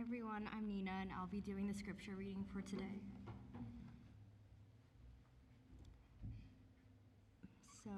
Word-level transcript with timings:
Everyone, 0.00 0.48
I'm 0.56 0.66
Nina 0.66 0.92
and 1.02 1.10
I'll 1.12 1.26
be 1.26 1.42
doing 1.42 1.68
the 1.68 1.74
scripture 1.74 2.12
reading 2.16 2.42
for 2.50 2.62
today. 2.62 3.02
So, 7.84 7.90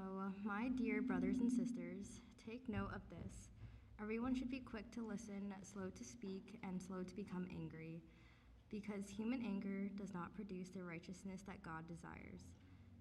my 0.42 0.68
dear 0.76 1.00
brothers 1.00 1.38
and 1.38 1.50
sisters, 1.50 2.20
take 2.44 2.68
note 2.68 2.90
of 2.92 3.02
this. 3.08 3.50
Everyone 4.00 4.34
should 4.34 4.50
be 4.50 4.58
quick 4.58 4.90
to 4.94 5.06
listen, 5.06 5.54
slow 5.62 5.90
to 5.96 6.04
speak, 6.04 6.58
and 6.64 6.82
slow 6.82 7.04
to 7.04 7.14
become 7.14 7.46
angry, 7.52 8.02
because 8.68 9.08
human 9.08 9.40
anger 9.40 9.88
does 9.96 10.12
not 10.12 10.34
produce 10.34 10.70
the 10.70 10.82
righteousness 10.82 11.42
that 11.46 11.62
God 11.62 11.86
desires. 11.86 12.50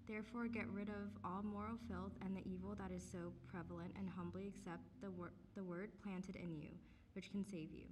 Therefore, 0.06 0.46
get 0.46 0.68
rid 0.68 0.90
of 0.90 1.10
all 1.24 1.42
moral 1.42 1.76
filth 1.88 2.12
and 2.24 2.36
the 2.36 2.48
evil 2.48 2.76
that 2.78 2.92
is 2.92 3.02
so 3.10 3.32
prevalent, 3.48 3.94
and 3.98 4.08
humbly 4.08 4.46
accept 4.46 4.84
the, 5.00 5.10
wor- 5.10 5.34
the 5.56 5.64
word 5.64 5.90
planted 6.04 6.36
in 6.36 6.54
you, 6.54 6.68
which 7.14 7.32
can 7.32 7.44
save 7.44 7.72
you. 7.72 7.86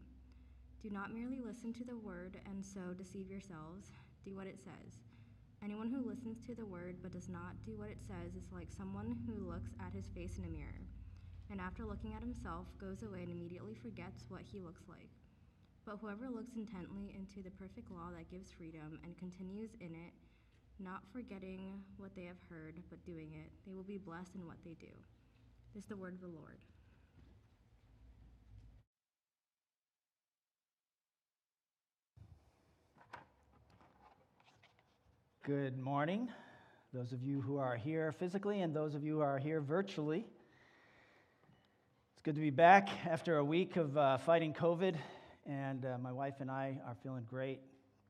Do 0.83 0.89
not 0.89 1.13
merely 1.13 1.41
listen 1.45 1.75
to 1.75 1.85
the 1.85 1.97
word 1.97 2.41
and 2.49 2.65
so 2.65 2.97
deceive 2.97 3.29
yourselves. 3.29 3.93
Do 4.25 4.35
what 4.35 4.47
it 4.47 4.57
says. 4.65 4.97
Anyone 5.63 5.93
who 5.93 6.09
listens 6.09 6.41
to 6.47 6.55
the 6.55 6.65
word 6.65 6.97
but 7.03 7.13
does 7.13 7.29
not 7.29 7.53
do 7.67 7.77
what 7.77 7.93
it 7.93 8.01
says 8.01 8.33
is 8.33 8.49
like 8.51 8.73
someone 8.73 9.13
who 9.29 9.45
looks 9.45 9.77
at 9.77 9.93
his 9.93 10.09
face 10.17 10.39
in 10.39 10.45
a 10.45 10.49
mirror, 10.49 10.81
and 11.51 11.61
after 11.61 11.85
looking 11.85 12.15
at 12.15 12.25
himself, 12.25 12.65
goes 12.81 13.03
away 13.03 13.21
and 13.21 13.31
immediately 13.31 13.75
forgets 13.75 14.25
what 14.33 14.41
he 14.41 14.59
looks 14.59 14.89
like. 14.89 15.13
But 15.85 15.99
whoever 16.01 16.33
looks 16.33 16.57
intently 16.57 17.13
into 17.13 17.45
the 17.45 17.53
perfect 17.61 17.93
law 17.93 18.09
that 18.17 18.31
gives 18.33 18.49
freedom 18.49 18.97
and 19.05 19.21
continues 19.21 19.77
in 19.85 19.93
it, 19.93 20.17
not 20.79 21.05
forgetting 21.13 21.85
what 21.99 22.17
they 22.17 22.25
have 22.25 22.41
heard, 22.49 22.81
but 22.89 23.05
doing 23.05 23.37
it, 23.37 23.53
they 23.67 23.75
will 23.75 23.85
be 23.85 24.01
blessed 24.01 24.35
in 24.35 24.47
what 24.47 24.65
they 24.65 24.81
do. 24.81 24.93
This 25.75 25.85
is 25.85 25.89
the 25.93 25.97
word 26.01 26.15
of 26.15 26.25
the 26.25 26.33
Lord. 26.33 26.57
Good 35.43 35.79
morning, 35.79 36.29
those 36.93 37.13
of 37.13 37.23
you 37.23 37.41
who 37.41 37.57
are 37.57 37.75
here 37.75 38.13
physically 38.13 38.61
and 38.61 38.77
those 38.77 38.95
of 38.95 39.03
you 39.03 39.15
who 39.15 39.21
are 39.23 39.39
here 39.39 39.63
virtually. 39.63 40.27
It's 42.13 42.21
good 42.23 42.35
to 42.35 42.43
be 42.43 42.51
back 42.51 42.91
after 43.07 43.39
a 43.39 43.45
week 43.45 43.77
of 43.77 43.97
uh, 43.97 44.19
fighting 44.19 44.53
COVID, 44.53 44.97
and 45.47 45.87
uh, 45.87 45.97
my 45.97 46.13
wife 46.13 46.35
and 46.41 46.51
I 46.51 46.79
are 46.87 46.95
feeling 47.03 47.25
great, 47.27 47.61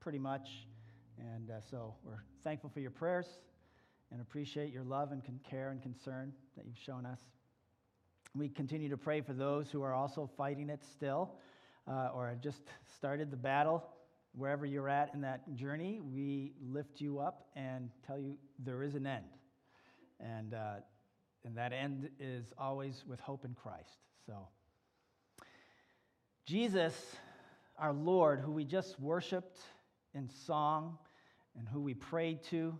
pretty 0.00 0.18
much. 0.18 0.66
And 1.20 1.52
uh, 1.52 1.60
so 1.70 1.94
we're 2.02 2.24
thankful 2.42 2.68
for 2.68 2.80
your 2.80 2.90
prayers 2.90 3.28
and 4.10 4.20
appreciate 4.20 4.72
your 4.72 4.82
love 4.82 5.12
and 5.12 5.22
care 5.48 5.70
and 5.70 5.80
concern 5.80 6.32
that 6.56 6.66
you've 6.66 6.84
shown 6.84 7.06
us. 7.06 7.20
We 8.34 8.48
continue 8.48 8.88
to 8.88 8.96
pray 8.96 9.20
for 9.20 9.34
those 9.34 9.70
who 9.70 9.82
are 9.82 9.94
also 9.94 10.28
fighting 10.36 10.68
it 10.68 10.82
still 10.82 11.36
uh, 11.88 12.08
or 12.12 12.36
just 12.42 12.62
started 12.92 13.30
the 13.30 13.36
battle 13.36 13.84
wherever 14.34 14.64
you're 14.64 14.88
at 14.88 15.12
in 15.14 15.20
that 15.22 15.54
journey, 15.54 16.00
we 16.00 16.52
lift 16.62 17.00
you 17.00 17.18
up 17.18 17.46
and 17.56 17.90
tell 18.06 18.18
you 18.18 18.36
there 18.58 18.82
is 18.82 18.94
an 18.94 19.06
end. 19.06 19.24
And, 20.20 20.54
uh, 20.54 20.76
and 21.44 21.56
that 21.56 21.72
end 21.72 22.10
is 22.18 22.44
always 22.58 23.04
with 23.08 23.20
hope 23.20 23.44
in 23.44 23.54
Christ. 23.54 23.98
So, 24.26 24.48
Jesus, 26.46 26.94
our 27.78 27.92
Lord, 27.92 28.40
who 28.40 28.52
we 28.52 28.64
just 28.64 29.00
worshiped 29.00 29.58
in 30.14 30.28
song 30.28 30.98
and 31.58 31.66
who 31.68 31.80
we 31.80 31.94
prayed 31.94 32.42
to, 32.44 32.78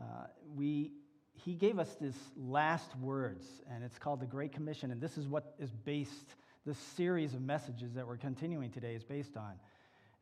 uh, 0.00 0.26
we, 0.54 0.92
he 1.34 1.54
gave 1.54 1.78
us 1.78 1.96
this 2.00 2.16
last 2.36 2.96
words, 2.96 3.44
and 3.70 3.84
it's 3.84 3.98
called 3.98 4.20
the 4.20 4.26
Great 4.26 4.52
Commission. 4.52 4.90
And 4.90 5.00
this 5.00 5.18
is 5.18 5.26
what 5.28 5.54
is 5.58 5.70
based, 5.70 6.34
this 6.64 6.78
series 6.78 7.34
of 7.34 7.42
messages 7.42 7.92
that 7.94 8.06
we're 8.06 8.16
continuing 8.16 8.70
today 8.70 8.94
is 8.94 9.04
based 9.04 9.36
on. 9.36 9.52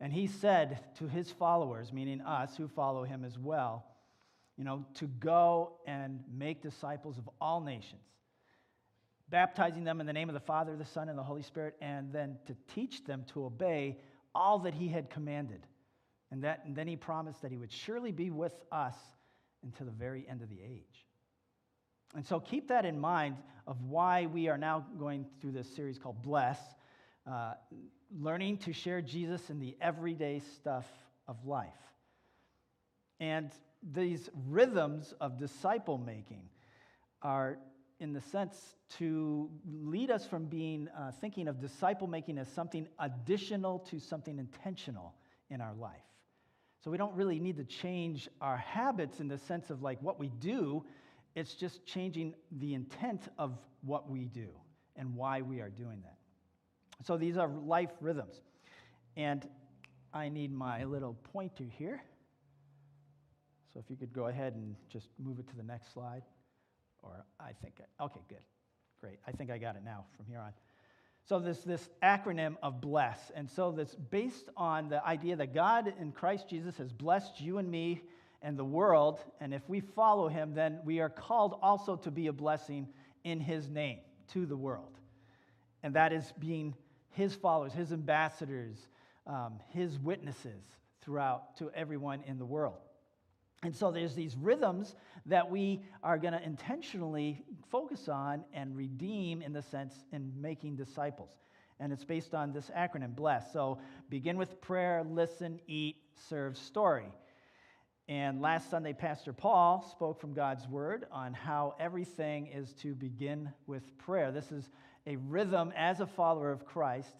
And 0.01 0.13
he 0.13 0.27
said 0.27 0.79
to 0.99 1.07
his 1.07 1.31
followers, 1.31 1.91
meaning 1.91 2.21
us 2.21 2.55
who 2.55 2.67
follow 2.67 3.03
him 3.03 3.25
as 3.25 3.37
well, 3.37 3.85
you 4.57 4.63
know, 4.63 4.85
to 4.95 5.07
go 5.07 5.73
and 5.85 6.23
make 6.31 6.61
disciples 6.61 7.17
of 7.17 7.29
all 7.41 7.61
nations, 7.61 8.01
baptizing 9.29 9.83
them 9.83 9.99
in 9.99 10.07
the 10.07 10.13
name 10.13 10.29
of 10.29 10.33
the 10.33 10.39
Father, 10.39 10.75
the 10.75 10.85
Son, 10.85 11.09
and 11.09 11.17
the 11.17 11.23
Holy 11.23 11.43
Spirit, 11.43 11.75
and 11.81 12.13
then 12.13 12.37
to 12.47 12.55
teach 12.73 13.03
them 13.05 13.25
to 13.33 13.45
obey 13.45 13.97
all 14.33 14.59
that 14.59 14.73
he 14.73 14.87
had 14.87 15.09
commanded. 15.09 15.65
And, 16.31 16.43
that, 16.43 16.63
and 16.65 16.75
then 16.75 16.87
he 16.87 16.95
promised 16.95 17.41
that 17.41 17.51
he 17.51 17.57
would 17.57 17.71
surely 17.71 18.11
be 18.11 18.29
with 18.29 18.53
us 18.71 18.95
until 19.63 19.85
the 19.85 19.91
very 19.91 20.25
end 20.29 20.41
of 20.41 20.49
the 20.49 20.61
age. 20.61 21.05
And 22.15 22.25
so 22.25 22.39
keep 22.39 22.69
that 22.69 22.85
in 22.85 22.99
mind 22.99 23.37
of 23.67 23.81
why 23.83 24.25
we 24.25 24.47
are 24.47 24.57
now 24.57 24.85
going 24.97 25.25
through 25.41 25.51
this 25.51 25.73
series 25.75 25.99
called 25.99 26.21
Bless. 26.21 26.59
Uh, 27.29 27.53
learning 28.19 28.57
to 28.57 28.73
share 28.73 29.01
Jesus 29.01 29.51
in 29.51 29.59
the 29.59 29.77
everyday 29.79 30.41
stuff 30.55 30.85
of 31.27 31.45
life. 31.45 31.69
And 33.19 33.51
these 33.93 34.29
rhythms 34.47 35.13
of 35.21 35.37
disciple 35.37 35.99
making 35.99 36.49
are, 37.21 37.59
in 37.99 38.13
the 38.13 38.21
sense, 38.21 38.57
to 38.97 39.47
lead 39.71 40.09
us 40.09 40.25
from 40.25 40.45
being 40.45 40.87
uh, 40.97 41.11
thinking 41.21 41.47
of 41.47 41.59
disciple 41.59 42.07
making 42.07 42.39
as 42.39 42.47
something 42.47 42.87
additional 42.97 43.79
to 43.91 43.99
something 43.99 44.39
intentional 44.39 45.13
in 45.51 45.61
our 45.61 45.75
life. 45.75 45.93
So 46.83 46.89
we 46.89 46.97
don't 46.97 47.13
really 47.13 47.39
need 47.39 47.57
to 47.57 47.63
change 47.65 48.27
our 48.41 48.57
habits 48.57 49.19
in 49.19 49.27
the 49.27 49.37
sense 49.37 49.69
of 49.69 49.83
like 49.83 50.01
what 50.01 50.19
we 50.19 50.29
do, 50.39 50.83
it's 51.35 51.53
just 51.53 51.85
changing 51.85 52.33
the 52.51 52.73
intent 52.73 53.27
of 53.37 53.55
what 53.81 54.09
we 54.09 54.25
do 54.25 54.47
and 54.95 55.15
why 55.15 55.41
we 55.41 55.59
are 55.59 55.69
doing 55.69 56.01
that. 56.03 56.18
So 57.05 57.17
these 57.17 57.37
are 57.37 57.47
life 57.47 57.91
rhythms. 58.01 58.41
And 59.15 59.47
I 60.13 60.29
need 60.29 60.51
my 60.51 60.83
little 60.83 61.15
pointer 61.31 61.65
here. 61.77 62.01
So 63.73 63.79
if 63.79 63.89
you 63.89 63.95
could 63.95 64.13
go 64.13 64.27
ahead 64.27 64.55
and 64.55 64.75
just 64.89 65.07
move 65.19 65.39
it 65.39 65.47
to 65.49 65.55
the 65.55 65.63
next 65.63 65.93
slide. 65.93 66.23
Or 67.03 67.25
I 67.39 67.51
think, 67.61 67.75
okay, 68.01 68.21
good. 68.27 68.41
Great. 68.99 69.19
I 69.27 69.31
think 69.31 69.49
I 69.49 69.57
got 69.57 69.75
it 69.75 69.83
now 69.85 70.05
from 70.17 70.25
here 70.25 70.39
on. 70.39 70.51
So 71.25 71.39
this, 71.39 71.59
this 71.59 71.89
acronym 72.03 72.55
of 72.63 72.81
bless. 72.81 73.31
And 73.35 73.49
so 73.49 73.71
this 73.71 73.95
based 73.95 74.49
on 74.57 74.89
the 74.89 75.05
idea 75.05 75.35
that 75.35 75.53
God 75.53 75.93
in 75.99 76.11
Christ 76.11 76.49
Jesus 76.49 76.77
has 76.77 76.91
blessed 76.91 77.39
you 77.39 77.59
and 77.59 77.69
me 77.69 78.01
and 78.41 78.57
the 78.57 78.65
world. 78.65 79.19
And 79.39 79.53
if 79.53 79.61
we 79.69 79.79
follow 79.79 80.27
him, 80.27 80.53
then 80.53 80.79
we 80.83 80.99
are 80.99 81.09
called 81.09 81.59
also 81.61 81.95
to 81.97 82.11
be 82.11 82.27
a 82.27 82.33
blessing 82.33 82.87
in 83.23 83.39
his 83.39 83.69
name 83.69 83.99
to 84.33 84.45
the 84.45 84.57
world. 84.57 84.97
And 85.83 85.93
that 85.93 86.11
is 86.11 86.33
being 86.39 86.73
his 87.11 87.35
followers, 87.35 87.73
his 87.73 87.91
ambassadors, 87.91 88.77
um, 89.27 89.59
his 89.69 89.99
witnesses 89.99 90.63
throughout 91.01 91.57
to 91.57 91.71
everyone 91.75 92.21
in 92.27 92.37
the 92.37 92.45
world. 92.45 92.77
And 93.63 93.75
so 93.75 93.91
there's 93.91 94.15
these 94.15 94.37
rhythms 94.37 94.95
that 95.25 95.49
we 95.49 95.81
are 96.01 96.17
going 96.17 96.33
to 96.33 96.41
intentionally 96.41 97.43
focus 97.69 98.07
on 98.07 98.45
and 98.53 98.75
redeem 98.75 99.41
in 99.41 99.51
the 99.51 99.61
sense 99.61 99.93
in 100.13 100.31
making 100.39 100.77
disciples. 100.77 101.29
And 101.79 101.91
it's 101.91 102.05
based 102.05 102.33
on 102.33 102.51
this 102.53 102.71
acronym, 102.75 103.15
BLESS. 103.15 103.51
So 103.51 103.79
begin 104.09 104.37
with 104.37 104.61
prayer, 104.61 105.03
listen, 105.03 105.59
eat, 105.67 105.97
serve, 106.29 106.57
story. 106.57 107.11
And 108.07 108.41
last 108.41 108.69
Sunday, 108.69 108.93
Pastor 108.93 109.33
Paul 109.33 109.85
spoke 109.91 110.19
from 110.19 110.33
God's 110.33 110.67
word 110.67 111.05
on 111.11 111.33
how 111.33 111.75
everything 111.79 112.47
is 112.47 112.73
to 112.81 112.95
begin 112.95 113.51
with 113.67 113.97
prayer. 113.99 114.31
This 114.31 114.51
is 114.51 114.69
a 115.09 115.15
rhythm 115.15 115.73
as 115.75 115.99
a 115.99 116.05
follower 116.05 116.51
of 116.51 116.65
Christ 116.65 117.15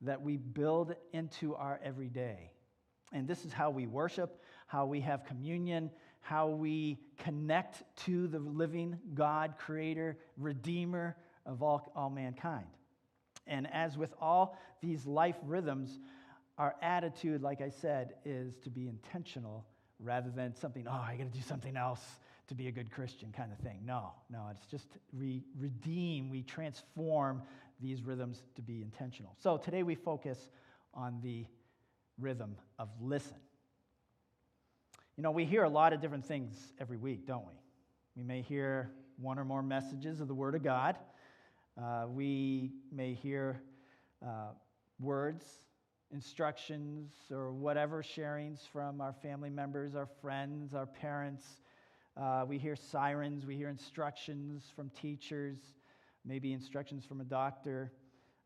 that 0.00 0.22
we 0.22 0.36
build 0.36 0.94
into 1.12 1.54
our 1.56 1.80
everyday. 1.84 2.52
And 3.12 3.26
this 3.26 3.44
is 3.44 3.52
how 3.52 3.70
we 3.70 3.86
worship, 3.86 4.40
how 4.68 4.86
we 4.86 5.00
have 5.00 5.24
communion, 5.24 5.90
how 6.20 6.48
we 6.48 7.00
connect 7.18 7.82
to 8.04 8.28
the 8.28 8.38
living 8.38 8.96
God, 9.14 9.54
creator, 9.58 10.16
redeemer 10.38 11.16
of 11.44 11.62
all, 11.62 11.90
all 11.96 12.10
mankind. 12.10 12.66
And 13.48 13.68
as 13.72 13.98
with 13.98 14.14
all 14.20 14.56
these 14.80 15.04
life 15.04 15.36
rhythms, 15.44 15.98
our 16.58 16.76
attitude, 16.80 17.42
like 17.42 17.60
I 17.60 17.70
said, 17.70 18.14
is 18.24 18.56
to 18.62 18.70
be 18.70 18.86
intentional 18.86 19.66
rather 19.98 20.30
than 20.30 20.54
something, 20.54 20.86
oh, 20.88 20.92
I 20.92 21.16
got 21.16 21.32
to 21.32 21.38
do 21.38 21.44
something 21.44 21.76
else 21.76 22.04
to 22.52 22.56
be 22.56 22.68
a 22.68 22.72
good 22.72 22.90
Christian 22.90 23.32
kind 23.34 23.50
of 23.50 23.58
thing. 23.60 23.78
No, 23.82 24.12
no, 24.28 24.48
it's 24.50 24.66
just 24.66 24.86
we 25.18 25.42
redeem, 25.58 26.28
we 26.28 26.42
transform 26.42 27.40
these 27.80 28.02
rhythms 28.02 28.42
to 28.56 28.60
be 28.60 28.82
intentional. 28.82 29.34
So 29.42 29.56
today 29.56 29.82
we 29.82 29.94
focus 29.94 30.50
on 30.92 31.18
the 31.22 31.46
rhythm 32.20 32.56
of 32.78 32.90
listen. 33.00 33.38
You 35.16 35.22
know, 35.22 35.30
we 35.30 35.46
hear 35.46 35.64
a 35.64 35.68
lot 35.68 35.94
of 35.94 36.02
different 36.02 36.26
things 36.26 36.74
every 36.78 36.98
week, 36.98 37.26
don't 37.26 37.46
we? 37.46 37.54
We 38.16 38.22
may 38.22 38.42
hear 38.42 38.90
one 39.18 39.38
or 39.38 39.46
more 39.46 39.62
messages 39.62 40.20
of 40.20 40.28
the 40.28 40.34
Word 40.34 40.54
of 40.54 40.62
God. 40.62 40.96
Uh, 41.82 42.04
we 42.06 42.72
may 42.92 43.14
hear 43.14 43.62
uh, 44.22 44.50
words, 45.00 45.46
instructions, 46.12 47.12
or 47.30 47.50
whatever 47.50 48.02
sharings 48.02 48.58
from 48.70 49.00
our 49.00 49.14
family 49.22 49.48
members, 49.48 49.94
our 49.94 50.08
friends, 50.20 50.74
our 50.74 50.84
parents. 50.84 51.44
Uh, 52.14 52.44
we 52.46 52.58
hear 52.58 52.76
sirens, 52.76 53.46
we 53.46 53.56
hear 53.56 53.70
instructions 53.70 54.64
from 54.76 54.90
teachers, 54.90 55.56
maybe 56.26 56.52
instructions 56.52 57.06
from 57.06 57.22
a 57.22 57.24
doctor. 57.24 57.90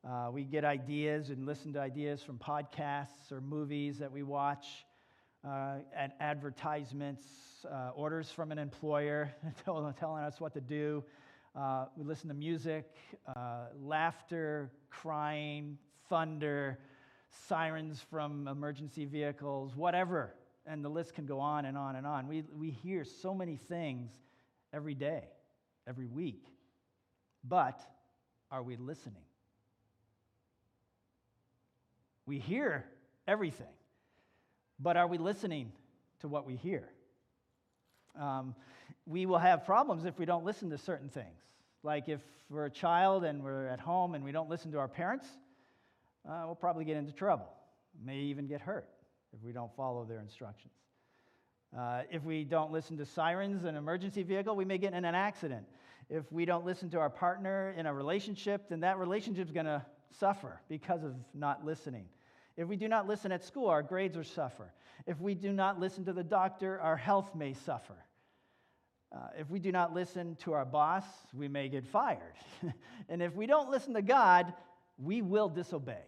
Uh, 0.09 0.29
we 0.33 0.45
get 0.45 0.65
ideas 0.65 1.31
and 1.31 1.45
listen 1.45 1.73
to 1.73 1.81
ideas 1.81 2.23
from 2.23 2.39
podcasts 2.39 3.33
or 3.33 3.41
movies 3.41 3.99
that 3.99 4.13
we 4.13 4.23
watch, 4.23 4.87
uh, 5.45 5.79
and 5.97 6.13
advertisements, 6.21 7.27
uh, 7.69 7.91
orders 7.97 8.31
from 8.31 8.53
an 8.53 8.59
employer 8.59 9.35
telling 9.65 10.23
us 10.23 10.41
what 10.41 10.55
to 10.55 10.61
do. 10.61 11.03
Uh, 11.57 11.87
we 11.97 12.05
listen 12.05 12.29
to 12.29 12.35
music, 12.35 12.95
uh, 13.35 13.67
laughter, 13.83 14.71
crying, 14.91 15.77
thunder, 16.09 16.79
sirens 17.49 18.05
from 18.11 18.47
emergency 18.47 19.07
vehicles, 19.07 19.75
whatever. 19.75 20.35
And 20.67 20.85
the 20.85 20.89
list 20.89 21.15
can 21.15 21.27
go 21.27 21.39
on 21.39 21.65
and 21.65 21.79
on 21.79 21.97
and 21.97 22.07
on. 22.07 22.27
We, 22.27 22.43
we 22.57 22.71
hear 22.71 23.05
so 23.05 23.35
many 23.35 23.57
things 23.57 24.11
every 24.73 24.95
day, 24.95 25.25
every 25.87 26.07
week. 26.07 26.45
But 27.49 27.81
are 28.51 28.63
we 28.63 28.77
listening? 28.77 29.23
We 32.27 32.41
hear 32.41 32.85
everything, 33.29 33.73
but 34.81 34.97
are 34.97 35.07
we 35.07 35.19
listening 35.19 35.71
to 36.21 36.29
what 36.29 36.45
we 36.45 36.57
hear? 36.57 36.89
Um, 38.19 38.57
we 39.07 39.27
will 39.27 39.39
have 39.39 39.65
problems 39.65 40.05
if 40.05 40.19
we 40.19 40.25
don't 40.25 40.45
listen 40.45 40.71
to 40.71 40.79
certain 40.79 41.09
things. 41.09 41.39
Like 41.85 42.09
if 42.09 42.21
we're 42.51 42.65
a 42.65 42.71
child 42.71 43.23
and 43.23 43.45
we're 43.45 43.69
at 43.69 43.79
home 43.79 44.17
and 44.17 44.25
we 44.25 44.33
don't 44.33 44.49
listen 44.49 44.73
to 44.73 44.79
our 44.79 44.89
parents, 44.89 45.27
uh, 46.29 46.43
we'll 46.47 46.57
probably 46.57 46.85
get 46.85 46.97
into 46.97 47.13
trouble. 47.13 47.49
May 48.05 48.19
even 48.19 48.49
get 48.49 48.61
hurt 48.61 48.89
if 49.37 49.45
we 49.45 49.53
don't 49.53 49.75
follow 49.77 50.05
their 50.05 50.21
instructions. 50.21 50.73
Uh, 51.77 52.03
if 52.11 52.25
we 52.25 52.45
don't 52.45 52.73
listen 52.73 52.97
to 52.97 53.05
sirens 53.05 53.63
in 53.63 53.71
an 53.71 53.77
emergency 53.77 54.23
vehicle, 54.23 54.57
we 54.57 54.65
may 54.65 54.79
get 54.79 54.95
in 54.95 55.05
an 55.05 55.15
accident. 55.15 55.67
If 56.09 56.31
we 56.33 56.45
don't 56.45 56.65
listen 56.65 56.89
to 56.91 56.99
our 56.99 57.11
partner 57.11 57.75
in 57.77 57.87
a 57.87 57.93
relationship, 57.93 58.69
then 58.69 58.81
that 58.81 58.99
relationship 58.99 59.47
is 59.47 59.53
going 59.53 59.67
to 59.67 59.85
suffer 60.19 60.61
because 60.69 61.03
of 61.03 61.15
not 61.35 61.65
listening. 61.65 62.07
If 62.57 62.69
we 62.69 62.77
do 62.77 62.89
not 62.89 63.07
listen 63.07 63.33
at 63.33 63.45
school, 63.45 63.69
our 63.69 63.83
grades 63.83 64.17
will 64.17 64.25
suffer. 64.25 64.73
If 65.07 65.21
we 65.21 65.35
do 65.35 65.53
not 65.53 65.79
listen 65.79 66.05
to 66.07 66.13
the 66.13 66.25
doctor, 66.25 66.81
our 66.81 66.97
health 66.97 67.35
may 67.35 67.53
suffer. 67.53 67.97
Uh, 69.15 69.29
if 69.39 69.51
we 69.51 69.59
do 69.59 69.71
not 69.71 69.93
listen 69.93 70.37
to 70.37 70.53
our 70.53 70.65
boss, 70.65 71.05
we 71.35 71.49
may 71.49 71.69
get 71.69 71.85
fired. 71.85 72.35
and 73.09 73.21
if 73.21 73.35
we 73.35 73.47
don't 73.47 73.71
listen 73.71 73.93
to 73.95 74.03
God, 74.03 74.55
we 74.97 75.21
will 75.21 75.49
disobey 75.49 76.05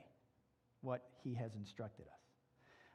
what 0.80 1.04
he 1.22 1.34
has 1.34 1.54
instructed 1.54 2.06
us. 2.06 2.27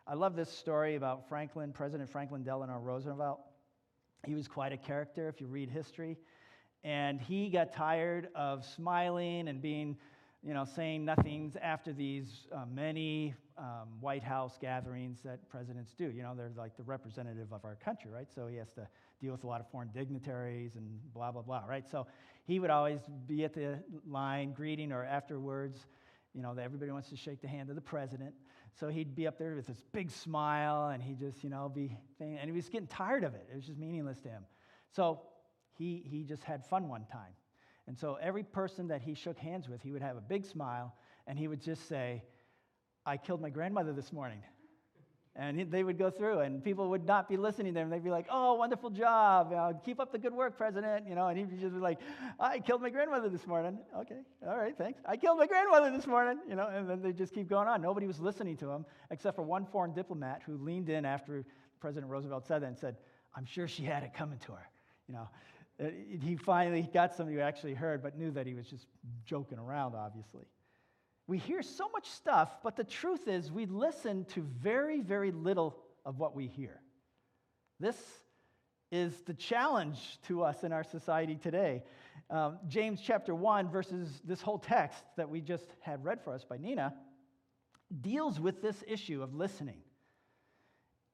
I 0.05 0.15
love 0.15 0.35
this 0.35 0.49
story 0.49 0.95
about 0.95 1.29
Franklin, 1.29 1.71
President 1.71 2.09
Franklin 2.09 2.43
Delano 2.43 2.77
Roosevelt. 2.77 3.39
He 4.25 4.35
was 4.35 4.49
quite 4.49 4.73
a 4.73 4.77
character 4.77 5.29
if 5.29 5.39
you 5.39 5.47
read 5.47 5.69
history. 5.69 6.17
And 6.83 7.21
he 7.21 7.49
got 7.49 7.71
tired 7.71 8.27
of 8.35 8.65
smiling 8.65 9.47
and 9.47 9.61
being 9.61 9.97
you 10.45 10.53
know, 10.53 10.65
saying 10.65 11.05
nothings 11.05 11.55
after 11.55 11.93
these 11.93 12.47
uh, 12.53 12.65
many 12.69 13.33
um, 13.57 13.87
White 14.01 14.23
House 14.23 14.57
gatherings 14.59 15.19
that 15.23 15.47
presidents 15.47 15.93
do. 15.97 16.11
You 16.11 16.21
know, 16.21 16.33
they're 16.35 16.51
like 16.57 16.75
the 16.75 16.83
representative 16.83 17.53
of 17.53 17.63
our 17.63 17.75
country, 17.75 18.11
right? 18.11 18.27
So 18.35 18.47
he 18.47 18.57
has 18.57 18.73
to 18.73 18.85
deal 19.21 19.31
with 19.31 19.45
a 19.45 19.47
lot 19.47 19.61
of 19.61 19.69
foreign 19.71 19.89
dignitaries 19.93 20.75
and 20.75 20.99
blah, 21.13 21.31
blah, 21.31 21.43
blah, 21.43 21.63
right? 21.65 21.87
So 21.89 22.07
he 22.45 22.59
would 22.59 22.71
always 22.71 22.99
be 23.25 23.45
at 23.45 23.53
the 23.53 23.79
line 24.05 24.51
greeting 24.51 24.91
or 24.91 25.05
afterwards. 25.05 25.85
You 26.33 26.41
know, 26.41 26.53
everybody 26.61 26.91
wants 26.91 27.09
to 27.11 27.15
shake 27.15 27.41
the 27.41 27.47
hand 27.47 27.69
of 27.69 27.75
the 27.75 27.81
president. 27.81 28.33
So 28.79 28.87
he'd 28.87 29.15
be 29.15 29.27
up 29.27 29.37
there 29.37 29.55
with 29.55 29.67
this 29.67 29.81
big 29.91 30.09
smile 30.09 30.89
and 30.89 31.01
he'd 31.01 31.19
just, 31.19 31.43
you 31.43 31.49
know, 31.49 31.69
be, 31.73 31.95
and 32.19 32.39
he 32.45 32.51
was 32.51 32.69
getting 32.69 32.87
tired 32.87 33.23
of 33.23 33.35
it. 33.35 33.47
It 33.51 33.55
was 33.55 33.65
just 33.65 33.77
meaningless 33.77 34.19
to 34.21 34.29
him. 34.29 34.43
So 34.89 35.21
he, 35.77 36.03
he 36.05 36.23
just 36.23 36.43
had 36.43 36.65
fun 36.65 36.87
one 36.87 37.05
time. 37.11 37.33
And 37.87 37.97
so 37.97 38.17
every 38.21 38.43
person 38.43 38.87
that 38.87 39.01
he 39.01 39.13
shook 39.13 39.37
hands 39.37 39.69
with, 39.69 39.81
he 39.81 39.91
would 39.91 40.01
have 40.01 40.17
a 40.17 40.21
big 40.21 40.45
smile 40.45 40.95
and 41.27 41.37
he 41.37 41.47
would 41.47 41.61
just 41.61 41.87
say, 41.87 42.23
I 43.05 43.17
killed 43.17 43.41
my 43.41 43.49
grandmother 43.49 43.93
this 43.93 44.11
morning. 44.13 44.41
And 45.35 45.71
they 45.71 45.83
would 45.83 45.97
go 45.97 46.11
through, 46.11 46.41
and 46.41 46.63
people 46.63 46.89
would 46.89 47.07
not 47.07 47.27
be 47.27 47.37
listening 47.37 47.73
to 47.73 47.79
them. 47.79 47.89
They'd 47.89 48.03
be 48.03 48.11
like, 48.11 48.27
"Oh, 48.29 48.53
wonderful 48.53 48.91
job! 48.91 49.51
Uh, 49.51 49.73
keep 49.83 49.99
up 49.99 50.11
the 50.11 50.19
good 50.19 50.33
work, 50.33 50.55
President." 50.55 51.07
You 51.07 51.15
know, 51.15 51.27
and 51.27 51.37
he'd 51.37 51.59
just 51.59 51.73
be 51.73 51.79
like, 51.79 51.97
"I 52.39 52.59
killed 52.59 52.83
my 52.83 52.91
grandmother 52.91 53.29
this 53.29 53.47
morning." 53.47 53.79
Okay, 53.97 54.19
all 54.47 54.57
right, 54.57 54.77
thanks. 54.77 55.01
I 55.07 55.17
killed 55.17 55.39
my 55.39 55.47
grandmother 55.47 55.89
this 55.89 56.05
morning. 56.05 56.37
You 56.47 56.55
know, 56.55 56.67
and 56.67 56.87
then 56.87 57.01
they 57.01 57.13
just 57.13 57.33
keep 57.33 57.49
going 57.49 57.67
on. 57.67 57.81
Nobody 57.81 58.05
was 58.05 58.19
listening 58.19 58.57
to 58.57 58.69
him 58.69 58.85
except 59.09 59.35
for 59.35 59.41
one 59.41 59.65
foreign 59.65 59.93
diplomat 59.93 60.43
who 60.45 60.55
leaned 60.57 60.89
in 60.89 61.03
after 61.03 61.43
President 61.79 62.11
Roosevelt 62.11 62.45
said 62.45 62.61
that 62.61 62.67
and 62.67 62.77
said, 62.77 62.97
"I'm 63.35 63.45
sure 63.45 63.67
she 63.67 63.83
had 63.83 64.03
it 64.03 64.13
coming 64.13 64.37
to 64.39 64.51
her." 64.51 64.69
You 65.07 65.15
know, 65.15 65.29
uh, 65.79 65.89
he 66.21 66.35
finally 66.35 66.87
got 66.93 67.15
somebody 67.15 67.37
who 67.37 67.41
actually 67.41 67.73
heard, 67.73 68.03
but 68.03 68.15
knew 68.15 68.29
that 68.31 68.45
he 68.45 68.53
was 68.53 68.67
just 68.67 68.85
joking 69.25 69.57
around, 69.57 69.95
obviously. 69.95 70.45
We 71.27 71.37
hear 71.37 71.61
so 71.61 71.89
much 71.89 72.09
stuff, 72.09 72.57
but 72.63 72.75
the 72.75 72.83
truth 72.83 73.27
is, 73.27 73.51
we 73.51 73.65
listen 73.65 74.25
to 74.33 74.41
very, 74.41 75.01
very 75.01 75.31
little 75.31 75.77
of 76.05 76.19
what 76.19 76.35
we 76.35 76.47
hear. 76.47 76.81
This 77.79 77.95
is 78.91 79.21
the 79.21 79.33
challenge 79.33 80.19
to 80.27 80.43
us 80.43 80.63
in 80.63 80.73
our 80.73 80.83
society 80.83 81.35
today. 81.35 81.83
Um, 82.29 82.59
James 82.67 82.99
chapter 83.01 83.33
1, 83.33 83.69
verses 83.69 84.21
this 84.25 84.41
whole 84.41 84.59
text 84.59 85.03
that 85.15 85.29
we 85.29 85.39
just 85.41 85.65
had 85.81 86.03
read 86.03 86.21
for 86.21 86.33
us 86.33 86.43
by 86.43 86.57
Nina, 86.57 86.93
deals 88.01 88.39
with 88.39 88.61
this 88.61 88.83
issue 88.87 89.23
of 89.23 89.33
listening 89.33 89.81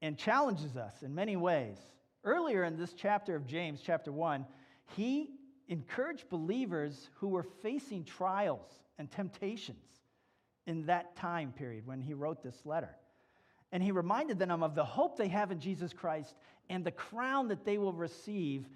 and 0.01 0.17
challenges 0.17 0.75
us 0.75 1.03
in 1.03 1.13
many 1.13 1.35
ways. 1.35 1.77
Earlier 2.23 2.63
in 2.63 2.77
this 2.77 2.94
chapter 2.94 3.35
of 3.35 3.45
James, 3.45 3.79
chapter 3.85 4.11
1, 4.11 4.45
he 4.95 5.29
encouraged 5.67 6.29
believers 6.29 7.09
who 7.15 7.27
were 7.27 7.45
facing 7.61 8.03
trials 8.03 8.69
and 8.97 9.09
temptations 9.09 9.99
in 10.69 10.86
that 10.86 11.16
time 11.16 11.51
period 11.51 11.86
when 11.88 12.00
he 12.00 12.13
wrote 12.13 12.44
this 12.44 12.66
letter. 12.66 12.95
And 13.71 13.83
he 13.83 13.92
reminded 13.92 14.39
them 14.39 14.63
of 14.63 14.75
the 14.75 14.86
hope 14.86 15.18
they 15.18 15.27
have 15.27 15.51
in 15.51 15.60
Jesus 15.60 15.94
Christ 15.94 16.33
and 16.69 16.86
the 16.86 16.92
crown 16.92 17.48
that 17.50 17.66
they 17.66 17.77
will 17.77 17.94
receive 17.94 18.68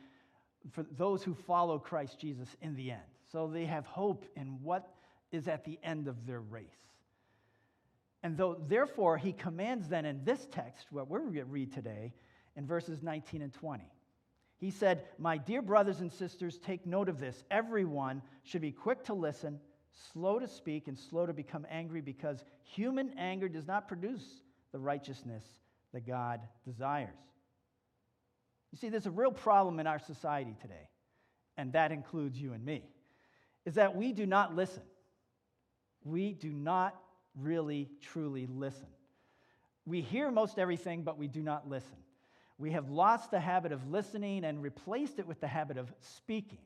for 0.71 0.83
those 0.97 1.23
who 1.23 1.33
follow 1.33 1.77
Christ 1.77 2.19
Jesus 2.19 2.49
in 2.61 2.75
the 2.75 2.91
end. 2.91 3.01
So 3.31 3.47
they 3.47 3.65
have 3.65 3.85
hope 3.85 4.25
in 4.35 4.59
what 4.63 4.89
is 5.31 5.47
at 5.47 5.65
the 5.65 5.79
end 5.83 6.07
of 6.07 6.25
their 6.25 6.41
race. 6.41 6.65
And 8.23 8.37
though, 8.37 8.57
therefore, 8.67 9.17
he 9.17 9.33
commands 9.33 9.87
then 9.87 10.05
in 10.05 10.23
this 10.23 10.47
text, 10.51 10.87
what 10.91 11.09
we're 11.09 11.19
going 11.19 11.33
to 11.33 11.45
read 11.45 11.73
today, 11.73 12.13
in 12.55 12.65
verses 12.65 13.01
19 13.01 13.41
and 13.41 13.53
20. 13.53 13.83
He 14.57 14.71
said, 14.71 15.03
My 15.17 15.37
dear 15.37 15.61
brothers 15.61 15.99
and 15.99 16.11
sisters, 16.11 16.57
take 16.57 16.85
note 16.85 17.09
of 17.09 17.19
this. 17.19 17.43
Everyone 17.51 18.21
should 18.43 18.61
be 18.61 18.71
quick 18.71 19.03
to 19.05 19.13
listen, 19.13 19.59
slow 20.11 20.39
to 20.39 20.47
speak, 20.47 20.87
and 20.87 20.97
slow 20.97 21.25
to 21.25 21.33
become 21.33 21.65
angry 21.69 22.01
because 22.01 22.43
human 22.63 23.11
anger 23.17 23.47
does 23.47 23.67
not 23.67 23.87
produce 23.87 24.23
the 24.71 24.79
righteousness 24.79 25.43
that 25.93 26.07
God 26.07 26.41
desires. 26.65 27.09
You 28.71 28.77
see, 28.77 28.89
there's 28.89 29.05
a 29.05 29.11
real 29.11 29.31
problem 29.31 29.79
in 29.79 29.85
our 29.85 29.99
society 29.99 30.55
today, 30.59 30.89
and 31.57 31.73
that 31.73 31.91
includes 31.91 32.41
you 32.41 32.53
and 32.53 32.65
me, 32.65 32.83
is 33.65 33.75
that 33.75 33.95
we 33.95 34.11
do 34.11 34.25
not 34.25 34.55
listen. 34.55 34.83
We 36.03 36.33
do 36.33 36.51
not 36.51 36.99
really, 37.39 37.89
truly 38.01 38.47
listen. 38.47 38.87
We 39.85 40.01
hear 40.01 40.31
most 40.31 40.57
everything, 40.57 41.03
but 41.03 41.17
we 41.17 41.27
do 41.27 41.41
not 41.41 41.69
listen. 41.69 41.97
We 42.57 42.71
have 42.71 42.89
lost 42.89 43.31
the 43.31 43.39
habit 43.39 43.71
of 43.71 43.89
listening 43.89 44.43
and 44.45 44.61
replaced 44.61 45.19
it 45.19 45.27
with 45.27 45.39
the 45.39 45.47
habit 45.47 45.77
of 45.77 45.91
speaking. 45.99 46.59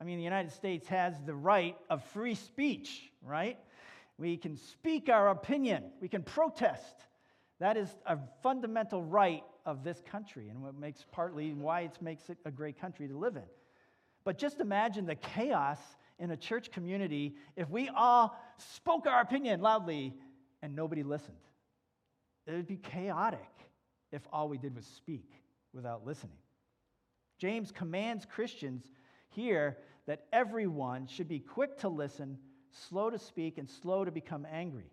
I 0.00 0.04
mean, 0.04 0.18
the 0.18 0.24
United 0.24 0.52
States 0.52 0.86
has 0.88 1.14
the 1.24 1.34
right 1.34 1.76
of 1.88 2.04
free 2.04 2.34
speech, 2.34 3.10
right? 3.22 3.58
We 4.18 4.36
can 4.36 4.56
speak 4.56 5.08
our 5.08 5.28
opinion, 5.30 5.84
we 6.00 6.08
can 6.08 6.22
protest. 6.22 6.96
That 7.58 7.76
is 7.76 7.88
a 8.06 8.18
fundamental 8.42 9.02
right 9.02 9.42
of 9.64 9.82
this 9.82 10.02
country 10.10 10.48
and 10.50 10.62
what 10.62 10.78
makes 10.78 11.04
partly 11.10 11.52
why 11.54 11.82
it 11.82 11.96
makes 12.02 12.28
it 12.28 12.38
a 12.44 12.50
great 12.50 12.78
country 12.78 13.08
to 13.08 13.16
live 13.16 13.36
in. 13.36 13.42
But 14.24 14.38
just 14.38 14.60
imagine 14.60 15.06
the 15.06 15.14
chaos 15.14 15.78
in 16.18 16.30
a 16.30 16.36
church 16.36 16.70
community 16.70 17.34
if 17.56 17.70
we 17.70 17.88
all 17.88 18.36
spoke 18.58 19.06
our 19.06 19.20
opinion 19.20 19.60
loudly 19.60 20.14
and 20.62 20.74
nobody 20.74 21.02
listened. 21.02 21.36
It 22.46 22.52
would 22.52 22.66
be 22.66 22.76
chaotic 22.76 23.50
if 24.12 24.22
all 24.32 24.48
we 24.48 24.58
did 24.58 24.74
was 24.74 24.86
speak 24.86 25.30
without 25.72 26.06
listening. 26.06 26.38
James 27.38 27.70
commands 27.70 28.24
Christians 28.24 28.90
here 29.36 29.78
that 30.06 30.24
everyone 30.32 31.06
should 31.06 31.28
be 31.28 31.38
quick 31.38 31.78
to 31.78 31.88
listen, 31.88 32.38
slow 32.88 33.10
to 33.10 33.18
speak, 33.18 33.58
and 33.58 33.70
slow 33.70 34.04
to 34.04 34.10
become 34.10 34.44
angry. 34.50 34.90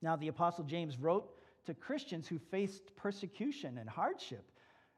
Now, 0.00 0.16
the 0.16 0.26
Apostle 0.26 0.64
James 0.64 0.98
wrote 0.98 1.30
to 1.66 1.74
Christians 1.74 2.26
who 2.26 2.38
faced 2.38 2.96
persecution 2.96 3.78
and 3.78 3.88
hardship, 3.88 4.50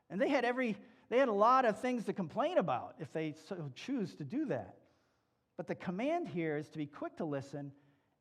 and 0.08 0.18
they 0.18 0.28
had 0.28 0.46
every 0.46 0.76
they 1.10 1.18
had 1.18 1.28
a 1.28 1.32
lot 1.32 1.66
of 1.66 1.78
things 1.80 2.04
to 2.04 2.14
complain 2.14 2.56
about 2.56 2.94
if 2.98 3.12
they 3.12 3.34
so 3.46 3.70
choose 3.74 4.14
to 4.14 4.24
do 4.24 4.46
that. 4.46 4.76
But 5.58 5.66
the 5.66 5.74
command 5.74 6.28
here 6.28 6.56
is 6.56 6.70
to 6.70 6.78
be 6.78 6.86
quick 6.86 7.16
to 7.18 7.26
listen 7.26 7.72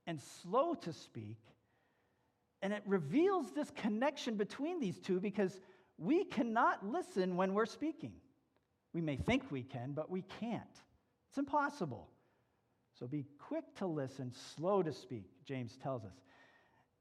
and 0.05 0.19
slow 0.19 0.73
to 0.73 0.91
speak 0.91 1.37
and 2.63 2.71
it 2.71 2.81
reveals 2.85 3.51
this 3.51 3.69
connection 3.75 4.37
between 4.37 4.79
these 4.79 4.97
two 4.97 5.19
because 5.19 5.59
we 5.97 6.23
cannot 6.23 6.83
listen 6.83 7.35
when 7.35 7.53
we're 7.53 7.65
speaking. 7.65 8.13
We 8.93 9.01
may 9.01 9.15
think 9.15 9.51
we 9.51 9.63
can, 9.63 9.93
but 9.93 10.09
we 10.09 10.23
can't. 10.39 10.63
It's 11.29 11.38
impossible. 11.38 12.09
So 13.00 13.07
be 13.07 13.25
quick 13.39 13.63
to 13.77 13.88
listen, 13.88 14.31
slow 14.55 14.83
to 14.83 14.93
speak, 14.93 15.25
James 15.45 15.77
tells 15.81 16.05
us. 16.05 16.15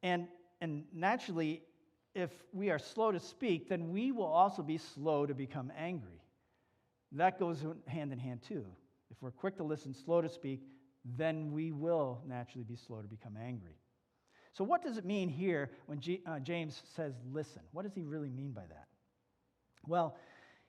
And, 0.02 0.26
and 0.60 0.84
naturally, 0.92 1.62
if 2.14 2.30
we 2.52 2.70
are 2.70 2.78
slow 2.78 3.12
to 3.12 3.20
speak, 3.20 3.68
then 3.68 3.90
we 3.90 4.10
will 4.12 4.24
also 4.24 4.62
be 4.62 4.78
slow 4.78 5.26
to 5.26 5.34
become 5.34 5.70
angry. 5.76 6.22
That 7.12 7.38
goes 7.38 7.64
hand 7.86 8.12
in 8.12 8.18
hand 8.18 8.40
too. 8.46 8.64
If 9.10 9.18
we're 9.20 9.30
quick 9.30 9.56
to 9.58 9.64
listen, 9.64 9.92
slow 9.92 10.22
to 10.22 10.28
speak, 10.28 10.62
then 11.04 11.52
we 11.52 11.72
will 11.72 12.22
naturally 12.26 12.64
be 12.64 12.76
slow 12.76 13.02
to 13.02 13.08
become 13.08 13.36
angry. 13.36 13.76
So, 14.54 14.64
what 14.64 14.82
does 14.82 14.98
it 14.98 15.04
mean 15.04 15.28
here 15.28 15.70
when 15.86 16.00
G, 16.00 16.22
uh, 16.26 16.38
James 16.38 16.82
says 16.94 17.14
listen? 17.32 17.62
What 17.72 17.82
does 17.82 17.94
he 17.94 18.02
really 18.02 18.30
mean 18.30 18.52
by 18.52 18.62
that? 18.68 18.86
Well, 19.86 20.16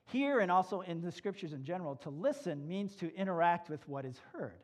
here 0.06 0.40
and 0.40 0.50
also 0.50 0.82
in 0.82 1.00
the 1.00 1.12
scriptures 1.12 1.52
in 1.52 1.64
general, 1.64 1.96
to 1.96 2.10
listen 2.10 2.66
means 2.68 2.94
to 2.96 3.14
interact 3.14 3.70
with 3.70 3.86
what 3.88 4.04
is 4.04 4.20
heard. 4.32 4.60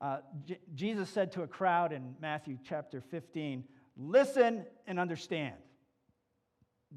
Uh, 0.00 0.18
J- 0.44 0.58
Jesus 0.74 1.08
said 1.10 1.32
to 1.32 1.42
a 1.42 1.46
crowd 1.46 1.92
in 1.92 2.14
Matthew 2.20 2.58
chapter 2.68 3.00
15, 3.00 3.64
Listen 3.96 4.64
and 4.86 5.00
understand. 5.00 5.56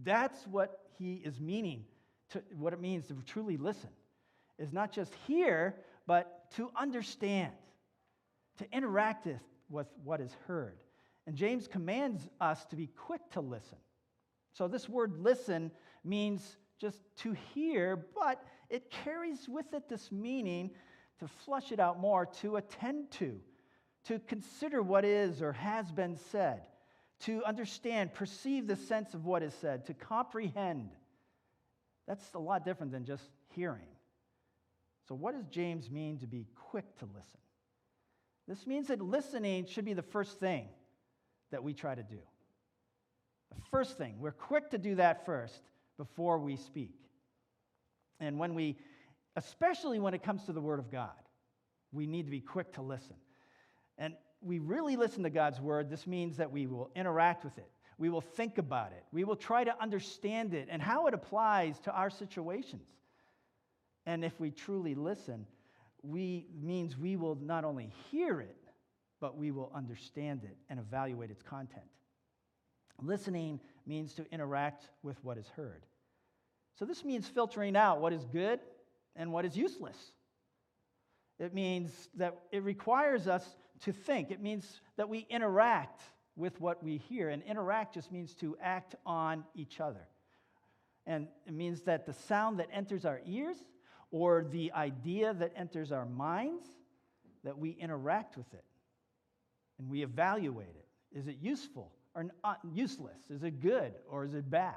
That's 0.04 0.46
what 0.48 0.82
he 0.98 1.16
is 1.16 1.40
meaning, 1.40 1.86
to, 2.30 2.44
what 2.58 2.74
it 2.74 2.80
means 2.80 3.08
to 3.08 3.16
truly 3.26 3.58
listen. 3.58 3.90
Is 4.60 4.72
not 4.72 4.92
just 4.92 5.14
hear, 5.26 5.76
but 6.06 6.52
to 6.56 6.70
understand, 6.76 7.54
to 8.60 8.66
interact 8.72 9.26
with, 9.26 9.42
with 9.70 9.88
what 10.04 10.22
is 10.22 10.36
heard. 10.46 10.78
And 11.26 11.36
James 11.36 11.68
commands 11.68 12.30
us 12.40 12.66
to 12.66 12.76
be 12.76 12.88
quick 12.88 13.22
to 13.32 13.42
listen. 13.42 13.78
So, 14.54 14.68
this 14.68 14.88
word 14.88 15.18
listen 15.18 15.72
means 16.04 16.58
just 16.82 16.98
to 17.18 17.34
hear, 17.54 18.08
but 18.16 18.44
it 18.72 18.90
carries 18.90 19.48
with 19.48 19.72
it 19.74 19.88
this 19.88 20.12
meaning 20.12 20.72
to 21.20 21.28
flush 21.46 21.72
it 21.72 21.80
out 21.80 22.00
more, 22.00 22.26
to 22.26 22.56
attend 22.56 23.12
to, 23.12 23.40
to 24.06 24.18
consider 24.28 24.82
what 24.82 25.06
is 25.06 25.44
or 25.44 25.54
has 25.54 25.92
been 25.92 26.18
said, 26.32 26.64
to 27.20 27.44
understand, 27.46 28.16
perceive 28.16 28.66
the 28.66 28.76
sense 28.76 29.14
of 29.14 29.26
what 29.26 29.44
is 29.44 29.54
said, 29.54 29.86
to 29.86 29.94
comprehend. 29.94 30.90
That's 32.08 32.34
a 32.34 32.40
lot 32.40 32.66
different 32.66 32.92
than 32.92 33.06
just 33.06 33.30
hearing. 33.50 33.88
So, 35.08 35.14
what 35.14 35.36
does 35.36 35.46
James 35.46 35.92
mean 35.92 36.18
to 36.20 36.28
be 36.28 36.48
quick 36.56 36.98
to 36.98 37.06
listen? 37.06 37.40
This 38.48 38.66
means 38.66 38.88
that 38.88 39.00
listening 39.00 39.68
should 39.68 39.86
be 39.86 39.94
the 39.94 40.02
first 40.02 40.40
thing 40.40 40.68
that 41.52 41.64
we 41.64 41.74
try 41.74 41.94
to 41.94 42.04
do. 42.04 42.18
The 43.56 43.62
first 43.70 43.98
thing, 44.00 44.16
we're 44.18 44.32
quick 44.32 44.72
to 44.72 44.80
do 44.80 44.96
that 44.96 45.26
first 45.26 45.62
before 45.98 46.40
we 46.40 46.56
speak. 46.56 46.96
And 48.20 48.38
when 48.38 48.54
we, 48.54 48.78
especially 49.36 50.00
when 50.00 50.14
it 50.14 50.24
comes 50.24 50.44
to 50.46 50.54
the 50.54 50.62
Word 50.62 50.80
of 50.80 50.92
God, 50.92 51.10
we 51.92 52.08
need 52.08 52.26
to 52.26 52.32
be 52.32 52.40
quick 52.40 52.74
to 52.74 52.82
listen. 52.82 53.16
And 53.98 54.16
we 54.42 54.60
really 54.60 54.96
listen 54.96 55.24
to 55.24 55.30
God's 55.30 55.60
Word. 55.60 55.90
This 55.90 56.08
means 56.08 56.38
that 56.38 56.52
we 56.52 56.68
will 56.68 56.90
interact 56.96 57.44
with 57.44 57.58
it, 57.58 57.70
we 57.98 58.10
will 58.10 58.22
think 58.22 58.58
about 58.58 58.92
it, 58.92 59.04
we 59.12 59.24
will 59.24 59.36
try 59.36 59.64
to 59.64 59.82
understand 59.82 60.54
it 60.54 60.68
and 60.72 60.82
how 60.82 61.08
it 61.08 61.14
applies 61.14 61.80
to 61.82 61.92
our 61.92 62.10
situations. 62.10 62.88
And 64.06 64.26
if 64.26 64.40
we 64.40 64.50
truly 64.50 64.96
listen, 64.96 65.46
we 66.02 66.48
means 66.60 66.98
we 66.98 67.16
will 67.16 67.36
not 67.36 67.64
only 67.64 67.94
hear 68.10 68.42
it, 68.42 68.58
but 69.20 69.38
we 69.38 69.52
will 69.52 69.72
understand 69.76 70.44
it 70.44 70.58
and 70.70 70.80
evaluate 70.80 71.30
its 71.30 71.44
content. 71.44 71.86
Listening 73.00 73.60
means 73.92 74.14
to 74.14 74.26
interact 74.32 74.88
with 75.04 75.22
what 75.22 75.38
is 75.38 75.50
heard. 75.50 75.86
So 76.80 76.86
this 76.86 77.04
means 77.04 77.28
filtering 77.28 77.76
out 77.76 78.00
what 78.00 78.14
is 78.14 78.24
good 78.24 78.62
and 79.18 79.34
what 79.34 79.44
is 79.44 79.58
useless. 79.58 79.98
It 81.40 81.54
means 81.54 81.92
that 82.16 82.40
it 82.54 82.64
requires 82.64 83.28
us 83.28 83.44
to 83.82 83.92
think. 83.92 84.32
It 84.32 84.42
means 84.42 84.80
that 84.96 85.10
we 85.10 85.28
interact 85.30 86.02
with 86.38 86.62
what 86.62 86.82
we 86.82 87.00
hear. 87.10 87.28
And 87.28 87.44
interact 87.44 87.96
just 87.96 88.14
means 88.14 88.34
to 88.36 88.56
act 88.62 88.96
on 89.06 89.44
each 89.56 89.82
other. 89.82 90.08
And 91.06 91.28
it 91.46 91.54
means 91.54 91.82
that 91.82 92.06
the 92.06 92.14
sound 92.14 92.60
that 92.60 92.70
enters 92.72 93.04
our 93.04 93.20
ears 93.26 93.58
or 94.10 94.46
the 94.50 94.72
idea 94.72 95.34
that 95.34 95.52
enters 95.58 95.92
our 95.92 96.06
minds, 96.06 96.66
that 97.44 97.58
we 97.58 97.72
interact 97.72 98.38
with 98.38 98.54
it 98.54 98.64
and 99.80 99.90
we 99.90 100.02
evaluate 100.02 100.78
it. 100.78 100.88
Is 101.20 101.28
it 101.28 101.36
useful 101.42 101.92
or 102.16 102.26
useless? 102.74 103.20
Is 103.30 103.44
it 103.44 103.62
good 103.62 103.94
or 104.10 104.26
is 104.26 104.34
it 104.34 104.50
bad? 104.50 104.76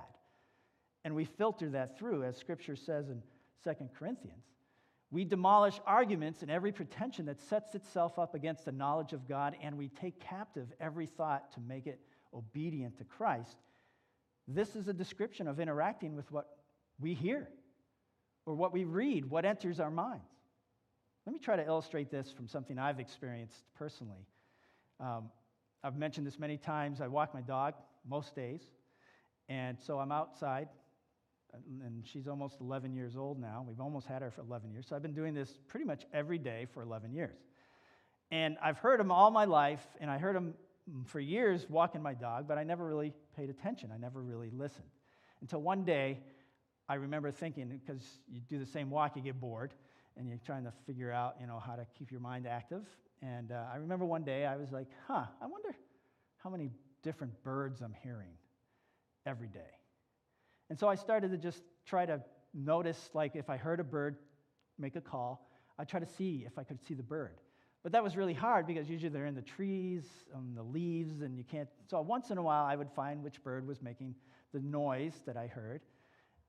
And 1.05 1.14
we 1.14 1.25
filter 1.25 1.69
that 1.71 1.99
through, 1.99 2.25
as 2.25 2.37
Scripture 2.37 2.76
says 2.76 3.09
in 3.09 3.23
2 3.64 3.88
Corinthians. 3.99 4.45
We 5.11 5.25
demolish 5.25 5.81
arguments 5.87 6.43
and 6.43 6.50
every 6.50 6.73
pretension 6.73 7.26
that 7.26 7.41
sets 7.41 7.75
itself 7.75 8.19
up 8.19 8.35
against 8.35 8.64
the 8.64 8.73
knowledge 8.73 9.12
of 9.12 9.29
God, 9.29 9.55
and 9.62 9.79
we 9.79 9.88
take 9.88 10.19
captive 10.19 10.73
every 10.81 11.07
thought 11.07 11.53
to 11.53 11.61
make 11.61 11.87
it 11.87 12.00
obedient 12.35 12.99
to 12.99 13.05
Christ. 13.05 13.57
This 14.49 14.75
is 14.75 14.88
a 14.88 14.93
description 14.93 15.47
of 15.47 15.61
interacting 15.61 16.17
with 16.17 16.31
what 16.33 16.49
we 16.99 17.14
hear 17.14 17.49
or 18.47 18.55
what 18.55 18.73
we 18.73 18.85
read, 18.85 19.25
what 19.31 19.45
enters 19.45 19.81
our 19.81 19.91
minds. 19.91 20.25
Let 21.26 21.33
me 21.33 21.38
try 21.38 21.57
to 21.57 21.64
illustrate 21.64 22.11
this 22.11 22.31
from 22.31 22.49
something 22.49 22.79
I've 22.79 23.00
experienced 23.00 23.62
personally. 23.79 24.26
Um, 25.00 25.31
I've 25.85 25.97
mentioned 25.97 26.26
this 26.26 26.38
many 26.38 26.57
times. 26.57 27.03
I 27.03 27.09
walk 27.09 27.35
my 27.35 27.43
dog 27.43 27.75
most 28.09 28.35
days, 28.35 28.62
and 29.50 29.79
so 29.79 29.99
I'm 29.99 30.11
outside, 30.11 30.69
and 31.53 32.03
she's 32.07 32.26
almost 32.26 32.62
11 32.62 32.95
years 32.95 33.17
old 33.17 33.38
now. 33.38 33.62
We've 33.69 33.81
almost 33.81 34.07
had 34.07 34.23
her 34.23 34.31
for 34.31 34.41
11 34.41 34.73
years. 34.73 34.87
So 34.88 34.97
I've 34.97 35.03
been 35.03 35.14
doing 35.14 35.35
this 35.35 35.59
pretty 35.69 35.85
much 35.85 36.07
every 36.14 36.38
day 36.38 36.67
for 36.73 36.83
11 36.83 37.12
years. 37.12 37.37
And 38.31 38.57
I've 38.62 38.79
heard 38.79 38.99
him 38.99 39.12
all 39.12 39.31
my 39.31 39.45
life, 39.45 39.87
and 40.00 40.11
I 40.11 40.17
heard 40.17 40.35
him 40.35 40.55
for 41.05 41.21
years 41.21 41.67
walking 41.69 42.03
my 42.03 42.14
dog, 42.14 42.49
but 42.49 42.57
I 42.57 42.64
never 42.64 42.87
really 42.87 43.12
paid 43.37 43.50
attention. 43.50 43.91
I 43.93 43.99
never 43.99 44.23
really 44.23 44.50
listened. 44.50 44.88
Until 45.43 45.61
one 45.61 45.85
day, 45.85 46.19
I 46.88 46.95
remember 46.95 47.31
thinking, 47.31 47.69
because 47.69 48.03
you 48.26 48.41
do 48.49 48.59
the 48.59 48.67
same 48.67 48.88
walk, 48.88 49.17
you 49.17 49.23
get 49.23 49.38
bored, 49.38 49.75
and 50.17 50.26
you're 50.26 50.41
trying 50.45 50.64
to 50.64 50.73
figure 50.87 51.12
out, 51.12 51.37
you 51.41 51.47
know, 51.47 51.59
how 51.59 51.76
to 51.76 51.87
keep 51.99 52.11
your 52.11 52.21
mind 52.21 52.47
active. 52.47 52.87
And 53.23 53.52
uh, 53.52 53.64
I 53.73 53.76
remember 53.76 54.04
one 54.04 54.23
day 54.23 54.44
I 54.44 54.56
was 54.56 54.71
like, 54.71 54.88
huh, 55.06 55.25
I 55.40 55.47
wonder 55.47 55.75
how 56.38 56.50
many 56.50 56.71
different 57.02 57.33
birds 57.42 57.80
I'm 57.80 57.94
hearing 58.02 58.33
every 59.26 59.49
day. 59.49 59.61
And 60.71 60.78
so 60.78 60.88
I 60.88 60.94
started 60.94 61.30
to 61.30 61.38
just 61.38 61.62
try 61.87 62.06
to 62.06 62.21
notice, 62.52 63.11
like, 63.14 63.37
if 63.37 63.50
I 63.50 63.56
heard 63.56 63.80
a 63.80 63.85
bird 63.85 64.16
make 64.78 64.97
a 64.97 65.00
call, 65.00 65.49
I'd 65.78 65.88
try 65.88 66.00
to 66.00 66.06
see 66.06 66.44
if 66.47 66.59
I 66.59 66.64
could 66.64 66.80
see 66.87 66.94
the 66.94 67.02
bird. 67.02 67.40
But 67.83 67.92
that 67.92 68.02
was 68.02 68.16
really 68.16 68.33
hard 68.33 68.66
because 68.66 68.88
usually 68.88 69.11
they're 69.11 69.26
in 69.26 69.35
the 69.35 69.42
trees, 69.42 70.04
on 70.35 70.54
the 70.54 70.62
leaves, 70.62 71.21
and 71.21 71.37
you 71.37 71.44
can't. 71.44 71.68
So 71.90 72.00
once 72.00 72.30
in 72.30 72.38
a 72.38 72.42
while, 72.42 72.64
I 72.64 72.76
would 72.76 72.90
find 72.90 73.23
which 73.23 73.42
bird 73.42 73.66
was 73.66 73.83
making 73.83 74.14
the 74.54 74.61
noise 74.61 75.14
that 75.26 75.37
I 75.37 75.49
heard. 75.49 75.83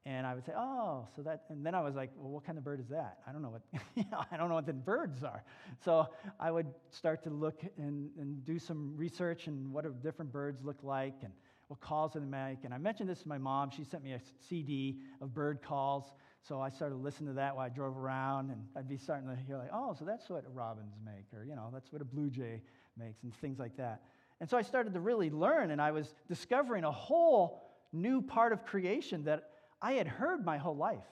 And 0.08 0.28
I 0.28 0.36
would 0.36 0.46
say, 0.46 0.52
oh, 0.56 1.08
so 1.16 1.24
that, 1.24 1.46
and 1.50 1.66
then 1.66 1.74
I 1.74 1.82
was 1.82 1.96
like, 1.96 2.12
well, 2.16 2.30
what 2.30 2.46
kind 2.46 2.60
of 2.60 2.64
bird 2.64 2.80
is 2.80 2.88
that? 2.90 3.18
I 3.28 3.32
don't 3.32 3.42
know 3.42 3.50
what, 3.50 3.64
you 3.96 4.06
know, 4.12 4.24
I 4.32 4.38
don't 4.38 4.50
know 4.50 4.56
what 4.56 4.68
the 4.68 4.74
birds 4.74 5.24
are. 5.24 5.44
So 5.84 6.08
I 6.40 6.52
would 6.52 6.68
start 6.92 7.24
to 7.24 7.32
look 7.32 7.62
and, 7.78 8.12
and 8.20 8.46
do 8.46 8.60
some 8.60 8.94
research 8.96 9.48
and 9.48 9.74
what 9.74 9.84
do 9.84 9.96
different 10.04 10.32
birds 10.32 10.64
look 10.64 10.84
like 10.84 11.16
and 11.24 11.34
what 11.70 11.80
calls 11.80 12.14
they 12.14 12.20
make. 12.20 12.60
And 12.64 12.74
I 12.74 12.78
mentioned 12.78 13.10
this 13.10 13.24
to 13.24 13.28
my 13.28 13.40
mom. 13.40 13.72
She 13.72 13.84
sent 13.84 14.04
me 14.04 14.14
a 14.14 14.22
CD 14.48 15.00
of 15.22 15.34
bird 15.34 15.64
calls. 15.64 16.14
So 16.48 16.62
I 16.62 16.70
started 16.70 16.98
listening 16.98 17.30
to 17.30 17.36
that 17.36 17.56
while 17.56 17.66
I 17.66 17.70
drove 17.70 17.98
around, 17.98 18.52
and 18.52 18.64
I'd 18.76 18.88
be 18.88 18.98
starting 18.98 19.28
to 19.28 19.36
hear 19.48 19.58
like, 19.58 19.72
oh, 19.74 19.96
so 19.98 20.06
that's 20.06 20.30
what 20.30 20.44
robins 20.54 20.94
make, 21.04 21.26
or 21.34 21.44
you 21.44 21.56
know, 21.56 21.72
that's 21.74 21.92
what 21.92 22.04
a 22.04 22.06
blue 22.06 22.30
jay 22.30 22.62
makes, 22.96 23.24
and 23.24 23.34
things 23.38 23.58
like 23.58 23.76
that. 23.78 24.04
And 24.40 24.48
so 24.48 24.56
I 24.56 24.62
started 24.62 24.94
to 24.94 25.00
really 25.00 25.32
learn, 25.32 25.72
and 25.72 25.82
I 25.82 25.90
was 25.90 26.14
discovering 26.28 26.84
a 26.84 26.92
whole 26.92 27.64
new 27.94 28.22
part 28.22 28.54
of 28.54 28.64
creation 28.64 29.24
that 29.24 29.55
I 29.86 29.92
had 29.92 30.08
heard 30.08 30.44
my 30.44 30.58
whole 30.58 30.76
life, 30.76 31.06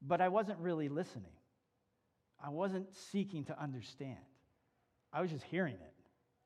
but 0.00 0.20
I 0.20 0.28
wasn't 0.28 0.60
really 0.60 0.88
listening. 0.88 1.32
I 2.40 2.48
wasn't 2.48 2.94
seeking 2.94 3.46
to 3.46 3.60
understand. 3.60 4.16
I 5.12 5.20
was 5.20 5.32
just 5.32 5.42
hearing 5.42 5.74
it, 5.74 5.94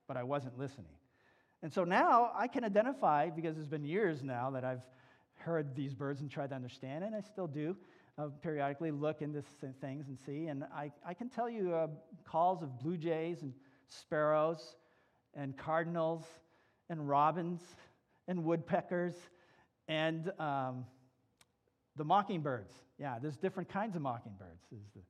but 0.09 0.17
I 0.17 0.23
wasn't 0.23 0.59
listening. 0.59 0.97
And 1.63 1.71
so 1.71 1.85
now 1.85 2.31
I 2.35 2.49
can 2.49 2.65
identify, 2.65 3.29
because 3.29 3.59
it's 3.59 3.67
been 3.67 3.85
years 3.85 4.23
now 4.23 4.53
that 4.53 4.65
I've 4.65 4.81
heard 5.35 5.77
these 5.77 5.93
birds 5.93 6.23
and 6.23 6.31
tried 6.31 6.49
to 6.49 6.57
understand, 6.57 7.05
and 7.05 7.15
I 7.15 7.21
still 7.21 7.47
do 7.47 7.77
uh, 8.17 8.29
periodically 8.41 8.91
look 8.91 9.21
into 9.21 9.43
things 9.83 10.09
and 10.09 10.19
see. 10.19 10.47
And 10.47 10.65
I, 10.75 10.93
I 11.07 11.13
can 11.13 11.29
tell 11.29 11.51
you 11.51 11.75
uh, 11.75 11.89
calls 12.25 12.63
of 12.63 12.79
blue 12.79 12.97
jays 12.97 13.43
and 13.43 13.53
sparrows 13.91 14.77
and 15.35 15.55
cardinals 15.59 16.25
and 16.89 17.07
robins 17.07 17.61
and 18.29 18.45
woodpeckers 18.45 19.15
and 19.89 20.33
um, 20.39 20.87
the 21.97 22.05
mockingbirds. 22.05 22.73
Yeah, 22.99 23.19
there's 23.21 23.37
different 23.37 23.69
kinds 23.69 23.97
of 23.97 24.03
mockingbirds. 24.03 24.63
There's 24.71 24.89
the, 24.95 25.01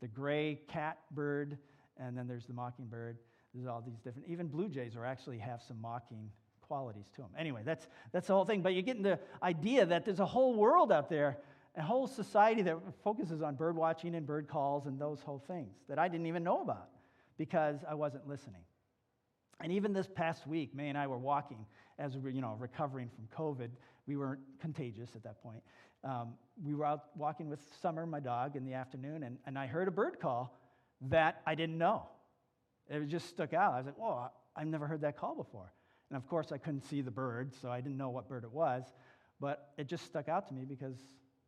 the 0.00 0.08
gray 0.08 0.60
catbird, 0.68 1.58
and 1.98 2.16
then 2.16 2.26
there's 2.26 2.46
the 2.46 2.52
mockingbird. 2.54 3.18
There's 3.54 3.66
all 3.66 3.82
these 3.84 3.98
different, 3.98 4.28
even 4.28 4.48
blue 4.48 4.68
jays 4.68 4.96
are 4.96 5.04
actually 5.04 5.38
have 5.38 5.62
some 5.62 5.80
mocking 5.80 6.30
qualities 6.60 7.06
to 7.16 7.22
them. 7.22 7.30
Anyway, 7.38 7.62
that's, 7.64 7.88
that's 8.12 8.26
the 8.26 8.34
whole 8.34 8.44
thing. 8.44 8.60
But 8.62 8.74
you 8.74 8.82
get 8.82 9.02
the 9.02 9.18
idea 9.42 9.86
that 9.86 10.04
there's 10.04 10.20
a 10.20 10.26
whole 10.26 10.54
world 10.54 10.92
out 10.92 11.08
there, 11.08 11.38
a 11.76 11.82
whole 11.82 12.06
society 12.06 12.62
that 12.62 12.76
focuses 13.02 13.40
on 13.40 13.54
bird 13.54 13.76
watching 13.76 14.14
and 14.14 14.26
bird 14.26 14.48
calls 14.48 14.86
and 14.86 15.00
those 15.00 15.20
whole 15.20 15.42
things 15.46 15.74
that 15.88 15.98
I 15.98 16.08
didn't 16.08 16.26
even 16.26 16.44
know 16.44 16.60
about. 16.60 16.88
because 17.38 17.78
I 17.88 17.94
wasn't 17.94 18.28
listening. 18.28 18.60
And 19.60 19.72
even 19.72 19.92
this 19.92 20.08
past 20.14 20.46
week, 20.46 20.74
May 20.74 20.88
and 20.88 20.98
I 20.98 21.06
were 21.06 21.18
walking 21.18 21.64
as 21.98 22.14
we 22.14 22.20
were, 22.20 22.30
you 22.30 22.42
know, 22.42 22.56
recovering 22.58 23.08
from 23.08 23.26
COVID. 23.36 23.70
We 24.06 24.16
weren't 24.16 24.40
contagious 24.60 25.10
at 25.16 25.22
that 25.22 25.42
point. 25.42 25.62
Um, 26.04 26.34
we 26.64 26.74
were 26.74 26.84
out 26.84 27.04
walking 27.16 27.48
with 27.48 27.60
Summer, 27.80 28.06
my 28.06 28.20
dog, 28.20 28.56
in 28.56 28.64
the 28.64 28.74
afternoon, 28.74 29.22
and, 29.22 29.38
and 29.46 29.58
I 29.58 29.66
heard 29.66 29.88
a 29.88 29.90
bird 29.90 30.18
call 30.20 30.58
that 31.02 31.42
I 31.46 31.54
didn't 31.54 31.78
know. 31.78 32.06
It 32.88 33.06
just 33.06 33.28
stuck 33.28 33.52
out. 33.52 33.74
I 33.74 33.76
was 33.78 33.86
like, 33.86 33.98
whoa, 33.98 34.30
I've 34.56 34.66
never 34.66 34.86
heard 34.86 35.02
that 35.02 35.16
call 35.16 35.34
before. 35.34 35.72
And 36.10 36.16
of 36.16 36.26
course, 36.26 36.52
I 36.52 36.58
couldn't 36.58 36.86
see 36.86 37.02
the 37.02 37.10
bird, 37.10 37.52
so 37.60 37.70
I 37.70 37.80
didn't 37.80 37.98
know 37.98 38.10
what 38.10 38.28
bird 38.28 38.44
it 38.44 38.52
was, 38.52 38.84
but 39.40 39.72
it 39.76 39.86
just 39.86 40.06
stuck 40.06 40.28
out 40.28 40.48
to 40.48 40.54
me 40.54 40.64
because 40.64 40.96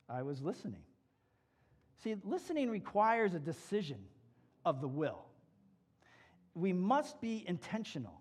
I 0.09 0.23
was 0.23 0.43
listening. 0.43 0.83
See, 2.03 2.17
listening 2.25 2.71
requires 2.71 3.35
a 3.35 3.39
decision 3.39 3.99
of 4.65 4.81
the 4.81 4.89
will. 4.89 5.25
We 6.55 6.73
must 6.73 7.21
be 7.21 7.45
intentional. 7.47 8.21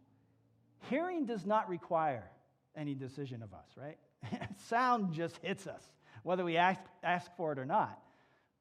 Hearing 0.90 1.26
does 1.26 1.46
not 1.46 1.68
require 1.68 2.30
any 2.76 2.94
decision 2.94 3.44
of 3.44 3.54
us, 3.54 3.68
right? 3.76 3.98
Sound 4.68 5.14
just 5.14 5.38
hits 5.38 5.68
us, 5.68 5.84
whether 6.24 6.44
we 6.44 6.58
ask, 6.58 6.80
ask 7.04 7.30
for 7.38 7.52
it 7.52 7.60
or 7.60 7.66
not. 7.66 8.00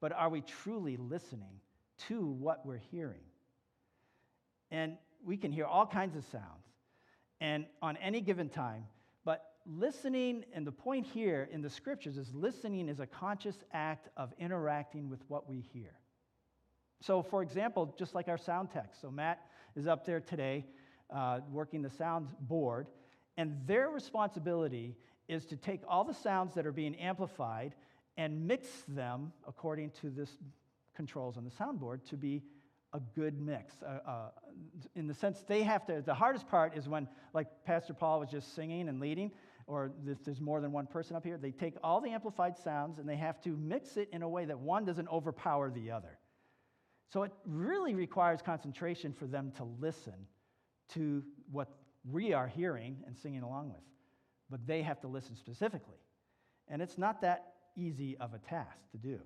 But 0.01 0.13
are 0.13 0.29
we 0.29 0.43
truly 0.43 0.97
listening 0.97 1.61
to 2.09 2.25
what 2.25 2.65
we're 2.65 2.81
hearing? 2.91 3.25
And 4.71 4.97
we 5.25 5.37
can 5.37 5.51
hear 5.51 5.65
all 5.65 5.87
kinds 5.87 6.17
of 6.17 6.25
sounds 6.25 6.45
and 7.41 7.67
on 7.83 7.97
any 7.99 8.21
given 8.21 8.49
time, 8.49 8.85
but 9.25 9.45
listening, 9.67 10.45
and 10.53 10.67
the 10.67 10.73
point 10.73 11.07
here 11.07 11.49
in 11.53 11.63
the 11.63 11.71
scriptures 11.71 12.17
is 12.17 12.35
listening 12.35 12.89
is 12.89 13.01
a 13.01 13.07
conscious 13.07 13.57
act 13.73 14.09
of 14.17 14.33
interacting 14.39 15.09
with 15.09 15.21
what 15.29 15.49
we 15.49 15.61
hear. 15.61 15.93
So, 17.01 17.23
for 17.23 17.43
example, 17.43 17.95
just 17.97 18.15
like 18.15 18.29
our 18.29 18.39
sound 18.39 18.71
text, 18.73 19.01
so 19.01 19.11
Matt 19.11 19.47
is 19.77 19.87
up 19.87 20.05
there 20.05 20.21
today 20.21 20.65
uh, 21.15 21.41
working 21.51 21.83
the 21.83 21.91
sound 21.91 22.29
board, 22.41 22.89
and 23.37 23.57
their 23.67 23.89
responsibility 23.89 24.97
is 25.29 25.45
to 25.47 25.57
take 25.57 25.81
all 25.89 26.05
the 26.05 26.15
sounds 26.15 26.55
that 26.55 26.67
are 26.67 26.73
being 26.73 26.95
amplified 26.97 27.75
and 28.17 28.47
mix 28.47 28.69
them 28.89 29.33
according 29.47 29.91
to 29.91 30.11
this 30.11 30.37
controls 30.97 31.37
on 31.37 31.45
the 31.45 31.51
soundboard 31.51 32.05
to 32.09 32.17
be 32.17 32.43
a 32.93 33.01
good 33.15 33.41
mix. 33.41 33.75
Uh, 33.83 33.99
uh, 34.09 34.29
in 34.97 35.07
the 35.07 35.15
sense 35.15 35.45
they 35.47 35.63
have 35.63 35.87
to, 35.87 36.03
the 36.05 36.15
hardest 36.15 36.49
part 36.49 36.77
is 36.77 36.89
when, 36.89 37.07
like 37.35 37.47
Pastor 37.65 37.95
Paul 37.95 38.21
was 38.21 38.31
just 38.31 38.55
singing 38.55 38.89
and 38.89 38.99
leading, 38.99 39.31
or 39.67 39.93
if 40.07 40.25
there's 40.25 40.41
more 40.41 40.61
than 40.61 40.73
one 40.73 40.87
person 40.87 41.15
up 41.15 41.25
here, 41.25 41.37
they 41.37 41.51
take 41.51 41.75
all 41.85 42.01
the 42.01 42.11
amplified 42.11 42.57
sounds 42.57 42.99
and 42.99 43.09
they 43.09 43.17
have 43.17 43.41
to 43.43 43.51
mix 43.51 43.97
it 43.99 44.09
in 44.13 44.23
a 44.23 44.29
way 44.29 44.47
that 44.47 44.59
one 44.59 44.85
doesn't 44.85 45.09
overpower 45.09 45.71
the 45.71 45.91
other. 45.91 46.19
So 47.13 47.23
it 47.23 47.33
really 47.47 47.95
requires 47.95 48.41
concentration 48.43 49.13
for 49.13 49.27
them 49.27 49.53
to 49.59 49.65
listen 49.65 50.27
to 50.95 51.23
what 51.53 51.69
we 52.11 52.33
are 52.33 52.47
hearing 52.47 52.97
and 53.07 53.17
singing 53.17 53.43
along 53.43 53.69
with. 53.69 53.83
But 54.51 54.67
they 54.67 54.83
have 54.83 55.01
to 55.01 55.09
listen 55.09 55.37
specifically. 55.37 55.99
And 56.69 56.83
it's 56.83 56.99
not 56.99 57.21
that 57.23 57.55
easy 57.77 58.17
of 58.19 58.35
a 58.35 58.39
task 58.39 58.79
to 58.93 58.99
do. 58.99 59.19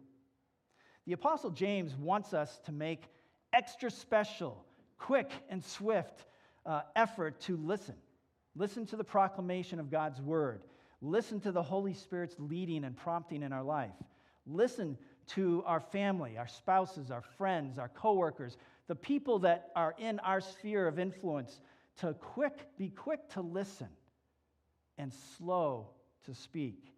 The 1.07 1.12
Apostle 1.12 1.50
James 1.50 1.95
wants 1.97 2.33
us 2.33 2.61
to 2.67 2.73
make 2.73 3.05
extra 3.52 3.91
special, 3.91 4.64
quick, 4.99 5.31
and 5.49 5.64
swift 5.64 6.26
uh, 6.64 6.83
effort 6.95 7.41
to 7.41 7.57
listen. 7.57 7.97
Listen 8.55 8.87
to 8.87 8.97
the 8.97 9.05
proclamation 9.05 9.81
of 9.81 9.91
God's 9.91 10.21
word. 10.21 10.62
Listen 11.00 11.41
to 11.41 11.50
the 11.50 11.62
Holy 11.62 11.95
Spirit's 11.95 12.37
leading 12.38 12.85
and 12.85 12.97
prompting 12.97 13.43
in 13.43 13.52
our 13.52 13.62
life. 13.64 13.91
Listen 14.47 14.97
to 15.29 15.62
our 15.67 15.81
family, 15.81 16.37
our 16.38 16.47
spouses, 16.47 17.11
our 17.11 17.23
friends, 17.23 17.79
our 17.79 17.88
coworkers, 17.88 18.57
the 18.87 18.95
people 18.95 19.38
that 19.41 19.71
are 19.75 19.95
in 19.99 20.21
our 20.21 20.41
sphere 20.41 20.87
of 20.87 20.99
influence 20.99 21.61
to 21.97 22.14
quick 22.14 22.69
be 22.79 22.91
quick 22.91 23.29
to 23.31 23.41
listen 23.41 23.88
and 24.99 25.13
slow 25.37 25.89
to 26.27 26.35
speak. 26.35 26.93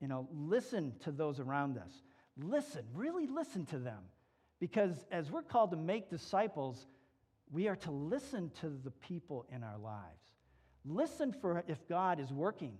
You 0.00 0.08
know, 0.08 0.28
listen 0.32 0.94
to 1.04 1.12
those 1.12 1.40
around 1.40 1.78
us. 1.78 1.92
Listen, 2.36 2.84
really 2.94 3.26
listen 3.26 3.66
to 3.66 3.78
them. 3.78 4.00
Because 4.58 4.94
as 5.10 5.30
we're 5.30 5.42
called 5.42 5.70
to 5.72 5.76
make 5.76 6.10
disciples, 6.10 6.86
we 7.50 7.68
are 7.68 7.76
to 7.76 7.90
listen 7.90 8.50
to 8.60 8.68
the 8.82 8.90
people 8.90 9.46
in 9.54 9.62
our 9.62 9.78
lives. 9.78 10.32
Listen 10.84 11.32
for 11.32 11.62
if 11.68 11.86
God 11.88 12.18
is 12.18 12.32
working 12.32 12.78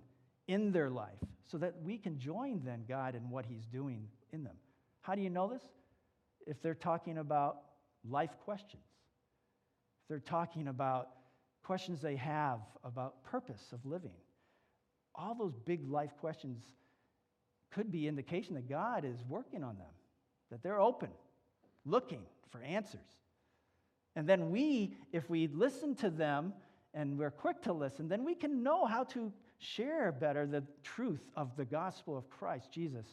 in 0.49 0.73
their 0.73 0.91
life 0.91 1.19
so 1.51 1.59
that 1.59 1.75
we 1.83 1.99
can 1.99 2.19
join 2.19 2.63
then 2.65 2.85
God 2.89 3.15
in 3.15 3.31
what 3.31 3.47
He's 3.47 3.67
doing 3.67 4.09
in 4.33 4.45
them. 4.45 4.57
How 5.03 5.15
do 5.15 5.23
you 5.23 5.31
know 5.31 5.49
this? 5.49 5.63
If 6.47 6.61
they're 6.63 6.75
talking 6.75 7.19
about 7.19 7.59
life 8.09 8.37
questions, 8.45 8.83
if 10.03 10.09
they're 10.09 10.19
talking 10.19 10.69
about 10.69 11.09
questions 11.62 12.01
they 12.01 12.16
have 12.16 12.61
about 12.85 13.22
purpose 13.25 13.72
of 13.72 13.85
living, 13.85 14.12
all 15.14 15.35
those 15.35 15.55
big 15.64 15.88
life 15.90 16.11
questions 16.20 16.62
could 17.70 17.90
be 17.90 18.09
indication 18.09 18.55
that 18.55 18.68
God 18.68 19.05
is 19.05 19.16
working 19.29 19.62
on 19.62 19.77
them, 19.79 19.87
that 20.51 20.62
they're 20.62 20.81
open, 20.81 21.11
looking 21.85 22.22
for 22.51 22.61
answers. 22.62 23.01
And 24.14 24.29
then 24.29 24.51
we, 24.51 24.96
if 25.12 25.29
we 25.31 25.48
listen 25.48 25.94
to 25.96 26.11
them 26.11 26.53
and 26.92 27.18
we're 27.18 27.31
quick 27.31 27.62
to 27.62 27.72
listen, 27.72 28.09
then 28.09 28.25
we 28.25 28.35
can 28.35 28.62
know 28.62 28.85
how 28.85 29.05
to 29.05 29.33
share 29.59 30.12
better 30.12 30.46
the 30.46 30.62
truth 30.83 31.22
of 31.37 31.57
the 31.57 31.64
gospel 31.64 32.16
of 32.16 32.29
Christ 32.29 32.70
Jesus 32.70 33.07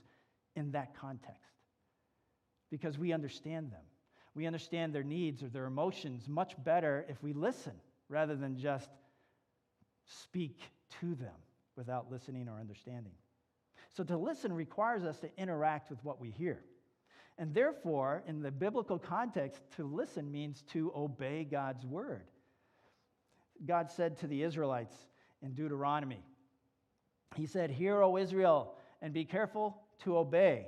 in 0.55 0.71
that 0.71 0.95
context. 0.99 1.39
Because 2.69 2.97
we 2.97 3.13
understand 3.13 3.71
them. 3.71 3.81
We 4.35 4.45
understand 4.45 4.93
their 4.93 5.03
needs 5.03 5.41
or 5.41 5.47
their 5.47 5.65
emotions 5.65 6.27
much 6.27 6.61
better 6.63 7.05
if 7.07 7.21
we 7.23 7.33
listen 7.33 7.73
rather 8.09 8.35
than 8.35 8.57
just 8.57 8.89
speak 10.05 10.59
to 10.99 11.15
them 11.15 11.35
without 11.75 12.11
listening 12.11 12.47
or 12.49 12.59
understanding. 12.59 13.13
So 13.95 14.03
to 14.03 14.17
listen 14.17 14.51
requires 14.51 15.03
us 15.03 15.19
to 15.19 15.29
interact 15.37 15.89
with 15.89 16.03
what 16.03 16.19
we 16.19 16.31
hear. 16.31 16.61
And 17.37 17.53
therefore, 17.53 18.23
in 18.27 18.41
the 18.41 18.51
biblical 18.51 18.99
context, 18.99 19.61
to 19.77 19.85
listen 19.85 20.29
means 20.29 20.63
to 20.73 20.91
obey 20.95 21.45
God's 21.49 21.85
word. 21.85 22.23
God 23.65 23.89
said 23.89 24.17
to 24.19 24.27
the 24.27 24.43
Israelites 24.43 24.95
in 25.41 25.53
Deuteronomy, 25.53 26.23
He 27.35 27.45
said, 27.45 27.71
Hear, 27.71 28.01
O 28.01 28.17
Israel, 28.17 28.75
and 29.01 29.13
be 29.13 29.23
careful 29.23 29.81
to 30.03 30.17
obey, 30.17 30.67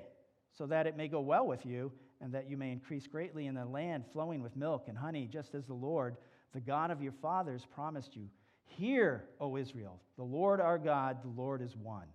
so 0.57 0.65
that 0.67 0.87
it 0.87 0.95
may 0.95 1.07
go 1.07 1.19
well 1.19 1.45
with 1.45 1.65
you, 1.65 1.91
and 2.21 2.33
that 2.33 2.49
you 2.49 2.55
may 2.55 2.71
increase 2.71 3.07
greatly 3.07 3.47
in 3.47 3.55
the 3.55 3.65
land 3.65 4.05
flowing 4.11 4.41
with 4.41 4.55
milk 4.55 4.85
and 4.87 4.97
honey, 4.97 5.27
just 5.31 5.55
as 5.55 5.65
the 5.65 5.73
Lord, 5.73 6.15
the 6.53 6.59
God 6.59 6.91
of 6.91 7.01
your 7.01 7.13
fathers, 7.13 7.65
promised 7.73 8.15
you. 8.15 8.27
Hear, 8.65 9.25
O 9.39 9.57
Israel, 9.57 9.99
the 10.17 10.23
Lord 10.23 10.61
our 10.61 10.77
God, 10.77 11.17
the 11.23 11.41
Lord 11.41 11.61
is 11.61 11.75
one. 11.75 12.07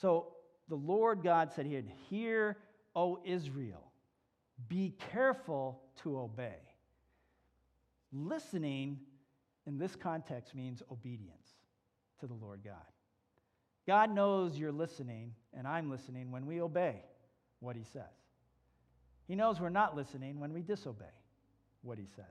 So 0.00 0.34
the 0.68 0.76
Lord 0.76 1.22
God 1.22 1.52
said, 1.52 1.66
Hear, 1.66 1.82
hear, 2.08 2.56
O 2.94 3.20
Israel, 3.24 3.92
be 4.68 4.94
careful 5.12 5.80
to 6.02 6.18
obey. 6.18 6.56
Listening 8.12 8.98
in 9.66 9.78
this 9.78 9.94
context 9.94 10.54
means 10.54 10.82
obedience 10.90 11.46
to 12.20 12.26
the 12.26 12.34
Lord 12.34 12.60
God. 12.64 12.74
God 13.86 14.14
knows 14.14 14.58
you're 14.58 14.72
listening, 14.72 15.32
and 15.56 15.66
I'm 15.66 15.90
listening 15.90 16.30
when 16.30 16.46
we 16.46 16.60
obey 16.60 16.96
what 17.60 17.76
He 17.76 17.84
says. 17.84 18.02
He 19.26 19.34
knows 19.34 19.60
we're 19.60 19.68
not 19.68 19.96
listening 19.96 20.40
when 20.40 20.52
we 20.52 20.62
disobey 20.62 21.04
what 21.82 21.98
He 21.98 22.06
says. 22.06 22.24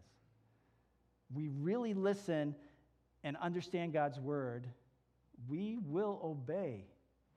We 1.33 1.49
really 1.49 1.93
listen 1.93 2.55
and 3.23 3.35
understand 3.37 3.93
God's 3.93 4.19
word, 4.19 4.67
we 5.49 5.77
will 5.83 6.19
obey 6.23 6.85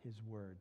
His 0.04 0.20
word. 0.26 0.58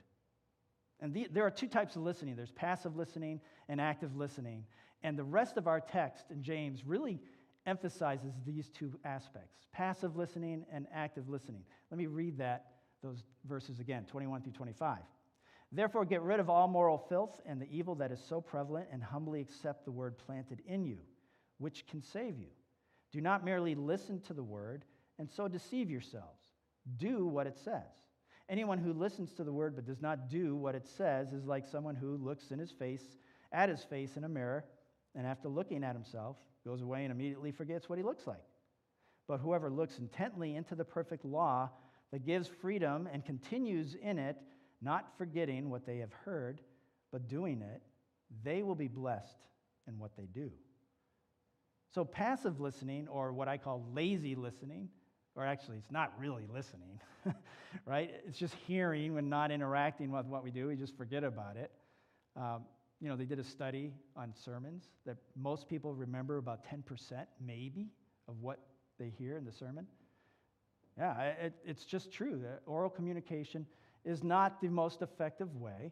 And 1.02 1.14
the, 1.14 1.28
there 1.32 1.46
are 1.46 1.52
two 1.52 1.68
types 1.68 1.96
of 1.96 2.02
listening 2.02 2.36
there's 2.36 2.52
passive 2.52 2.96
listening 2.96 3.40
and 3.68 3.80
active 3.80 4.16
listening. 4.16 4.66
And 5.04 5.18
the 5.18 5.24
rest 5.24 5.58
of 5.58 5.68
our 5.68 5.80
text 5.80 6.26
in 6.30 6.44
James 6.44 6.86
really 6.86 7.22
emphasizes 7.66 8.34
these 8.46 8.70
two 8.70 8.92
aspects 9.06 9.66
passive 9.72 10.16
listening 10.16 10.66
and 10.72 10.88
active 10.94 11.30
listening. 11.30 11.62
Let 11.92 11.98
me 11.98 12.08
read 12.08 12.38
that, 12.40 12.66
those 13.04 13.24
verses 13.48 13.80
again 13.80 14.06
21 14.06 14.42
through 14.42 14.54
25. 14.54 14.98
Therefore, 15.72 16.04
get 16.04 16.22
rid 16.24 16.40
of 16.40 16.50
all 16.50 16.68
moral 16.68 16.98
filth 16.98 17.40
and 17.46 17.62
the 17.62 17.68
evil 17.72 17.94
that 17.96 18.12
is 18.12 18.20
so 18.28 18.42
prevalent, 18.42 18.88
and 18.92 19.04
humbly 19.04 19.40
accept 19.40 19.86
the 19.86 19.92
word 19.92 20.18
planted 20.18 20.62
in 20.66 20.84
you, 20.84 20.98
which 21.60 21.86
can 21.86 22.02
save 22.02 22.38
you. 22.38 22.48
Do 23.12 23.22
not 23.22 23.44
merely 23.44 23.76
listen 23.76 24.22
to 24.22 24.34
the 24.34 24.44
word 24.44 24.86
and 25.18 25.30
so 25.30 25.48
deceive 25.48 25.90
yourselves. 25.90 26.54
Do 26.98 27.28
what 27.28 27.48
it 27.48 27.58
says. 27.58 27.84
Anyone 28.50 28.80
who 28.80 28.94
listens 28.94 29.34
to 29.34 29.44
the 29.44 29.54
word 29.54 29.76
but 29.76 29.86
does 29.86 30.02
not 30.02 30.30
do 30.30 30.56
what 30.56 30.76
it 30.76 30.88
says 30.88 31.34
is 31.34 31.46
like 31.46 31.68
someone 31.68 31.96
who 31.96 32.18
looks 32.18 32.52
in 32.52 32.60
his 32.60 32.72
face 32.72 33.04
at 33.52 33.70
his 33.70 33.84
face 33.84 34.18
in 34.18 34.24
a 34.24 34.30
mirror 34.30 34.66
and 35.16 35.26
after 35.26 35.50
looking 35.50 35.84
at 35.84 35.96
himself 35.96 36.38
goes 36.66 36.82
away 36.82 37.04
and 37.04 37.12
immediately 37.12 37.52
forgets 37.52 37.90
what 37.90 37.98
he 37.98 38.04
looks 38.04 38.26
like. 38.28 38.38
But 39.28 39.40
whoever 39.40 39.70
looks 39.70 40.00
intently 40.00 40.56
into 40.56 40.76
the 40.76 40.86
perfect 40.86 41.26
law 41.26 41.70
that 42.12 42.26
gives 42.26 42.48
freedom 42.48 43.08
and 43.12 43.24
continues 43.24 43.96
in 44.02 44.18
it, 44.18 44.38
not 44.82 45.18
forgetting 45.18 45.70
what 45.70 45.86
they 45.86 45.98
have 45.98 46.14
heard, 46.26 46.62
but 47.12 47.28
doing 47.28 47.62
it, 47.62 47.82
they 48.44 48.64
will 48.64 48.76
be 48.76 48.88
blessed 48.88 49.38
in 49.88 50.00
what 50.00 50.16
they 50.18 50.26
do. 50.26 50.52
So, 51.94 52.06
passive 52.06 52.60
listening, 52.60 53.08
or 53.08 53.34
what 53.34 53.48
I 53.48 53.58
call 53.58 53.84
lazy 53.94 54.36
listening, 54.36 54.90
or 55.36 55.46
actually, 55.46 55.78
it's 55.78 55.92
not 55.92 56.14
really 56.20 56.46
listening, 56.52 57.00
right? 57.86 58.12
It's 58.28 58.38
just 58.38 58.54
hearing 58.68 59.16
when 59.16 59.30
not 59.30 59.52
interacting 59.52 60.12
with 60.12 60.26
what 60.26 60.44
we 60.44 60.52
do. 60.52 60.68
We 60.68 60.76
just 60.76 60.96
forget 60.98 61.24
about 61.24 61.58
it. 61.58 61.72
Um, 62.36 62.66
you 63.02 63.08
know, 63.08 63.16
they 63.16 63.26
did 63.26 63.40
a 63.40 63.44
study 63.44 63.94
on 64.16 64.34
sermons 64.34 64.84
that 65.06 65.18
most 65.36 65.68
people 65.68 65.94
remember 65.94 66.38
about 66.38 66.66
10%, 66.66 67.26
maybe, 67.44 67.88
of 68.28 68.40
what 68.42 68.60
they 69.00 69.10
hear 69.18 69.38
in 69.38 69.46
the 69.46 69.52
sermon. 69.52 69.88
Yeah, 70.98 71.18
it, 71.22 71.54
it's 71.66 71.86
just 71.86 72.12
true 72.12 72.40
that 72.44 72.62
oral 72.66 72.90
communication 72.90 73.66
is 74.04 74.24
not 74.24 74.62
the 74.62 74.68
most 74.68 75.02
effective 75.02 75.56
way, 75.56 75.92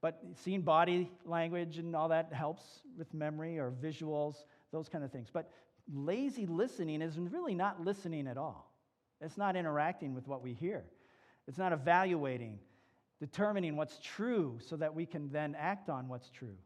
but 0.00 0.22
seeing 0.34 0.62
body 0.62 1.10
language 1.24 1.78
and 1.78 1.94
all 1.94 2.08
that 2.08 2.32
helps 2.32 2.80
with 2.96 3.12
memory 3.12 3.58
or 3.58 3.70
visuals, 3.70 4.44
those 4.72 4.88
kind 4.88 5.04
of 5.04 5.12
things. 5.12 5.28
But 5.32 5.50
lazy 5.92 6.46
listening 6.46 7.02
is 7.02 7.18
really 7.18 7.54
not 7.54 7.84
listening 7.84 8.26
at 8.26 8.36
all. 8.36 8.72
It's 9.20 9.38
not 9.38 9.56
interacting 9.56 10.14
with 10.14 10.26
what 10.26 10.42
we 10.42 10.52
hear. 10.52 10.84
It's 11.48 11.58
not 11.58 11.72
evaluating, 11.72 12.58
determining 13.20 13.76
what's 13.76 13.98
true 14.02 14.58
so 14.66 14.76
that 14.76 14.94
we 14.94 15.06
can 15.06 15.30
then 15.30 15.56
act 15.58 15.88
on 15.88 16.08
what's 16.08 16.28
true. 16.30 16.56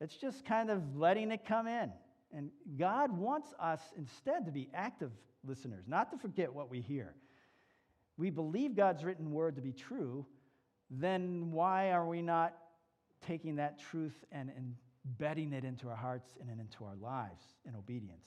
It's 0.00 0.16
just 0.16 0.44
kind 0.44 0.70
of 0.70 0.96
letting 0.96 1.30
it 1.30 1.44
come 1.44 1.66
in. 1.66 1.90
And 2.32 2.50
God 2.78 3.16
wants 3.16 3.52
us 3.58 3.80
instead 3.96 4.46
to 4.46 4.52
be 4.52 4.68
active 4.72 5.10
listeners, 5.44 5.84
not 5.88 6.10
to 6.12 6.18
forget 6.18 6.52
what 6.52 6.70
we 6.70 6.80
hear. 6.80 7.14
We 8.16 8.30
believe 8.30 8.76
God's 8.76 9.02
written 9.02 9.32
word 9.32 9.56
to 9.56 9.62
be 9.62 9.72
true, 9.72 10.26
then 10.90 11.50
why 11.50 11.92
are 11.92 12.06
we 12.06 12.22
not 12.22 12.54
taking 13.26 13.56
that 13.56 13.78
truth 13.78 14.24
and 14.30 14.50
embedding 15.06 15.52
it 15.52 15.64
into 15.64 15.88
our 15.88 15.96
hearts 15.96 16.28
and 16.40 16.50
into 16.60 16.84
our 16.84 16.96
lives 16.96 17.42
in 17.66 17.74
obedience? 17.74 18.26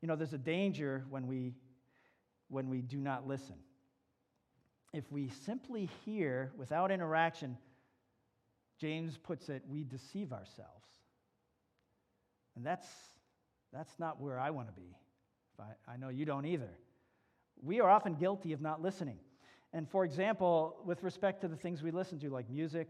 You 0.00 0.08
know, 0.08 0.16
there's 0.16 0.32
a 0.32 0.38
danger 0.38 1.04
when 1.10 1.26
we 1.26 1.54
when 2.48 2.68
we 2.68 2.80
do 2.80 2.98
not 2.98 3.26
listen. 3.26 3.56
If 4.92 5.10
we 5.10 5.30
simply 5.44 5.88
hear 6.04 6.52
without 6.56 6.90
interaction, 6.90 7.56
James 8.78 9.18
puts 9.18 9.48
it, 9.48 9.62
we 9.68 9.84
deceive 9.84 10.32
ourselves. 10.32 10.86
And 12.56 12.64
that's, 12.64 12.86
that's 13.72 13.98
not 13.98 14.20
where 14.20 14.38
I 14.38 14.50
want 14.50 14.68
to 14.68 14.72
be. 14.74 14.96
I, 15.58 15.92
I 15.92 15.96
know 15.96 16.08
you 16.08 16.24
don't 16.24 16.46
either. 16.46 16.70
We 17.62 17.80
are 17.80 17.90
often 17.90 18.14
guilty 18.14 18.52
of 18.52 18.60
not 18.60 18.82
listening. 18.82 19.18
And 19.72 19.88
for 19.88 20.04
example, 20.04 20.76
with 20.84 21.02
respect 21.02 21.40
to 21.42 21.48
the 21.48 21.56
things 21.56 21.82
we 21.82 21.90
listen 21.90 22.18
to, 22.20 22.30
like 22.30 22.48
music, 22.48 22.88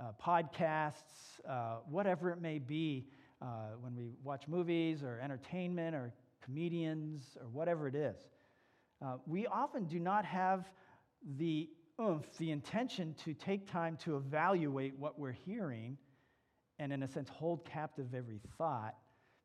uh, 0.00 0.12
podcasts, 0.22 1.40
uh, 1.48 1.76
whatever 1.88 2.30
it 2.30 2.40
may 2.40 2.58
be, 2.58 3.06
uh, 3.42 3.46
when 3.80 3.94
we 3.94 4.10
watch 4.22 4.48
movies 4.48 5.02
or 5.02 5.20
entertainment 5.22 5.94
or 5.94 6.12
comedians 6.44 7.36
or 7.40 7.48
whatever 7.48 7.88
it 7.88 7.94
is, 7.94 8.16
uh, 9.04 9.16
we 9.26 9.46
often 9.46 9.84
do 9.86 9.98
not 9.98 10.24
have 10.24 10.70
the 11.36 11.68
oomph, 12.00 12.26
the 12.38 12.50
intention 12.50 13.14
to 13.24 13.34
take 13.34 13.70
time 13.70 13.96
to 14.04 14.16
evaluate 14.16 14.98
what 14.98 15.18
we're 15.18 15.32
hearing 15.32 15.96
and, 16.78 16.92
in 16.92 17.02
a 17.02 17.08
sense, 17.08 17.28
hold 17.28 17.64
captive 17.64 18.14
every 18.14 18.40
thought 18.58 18.94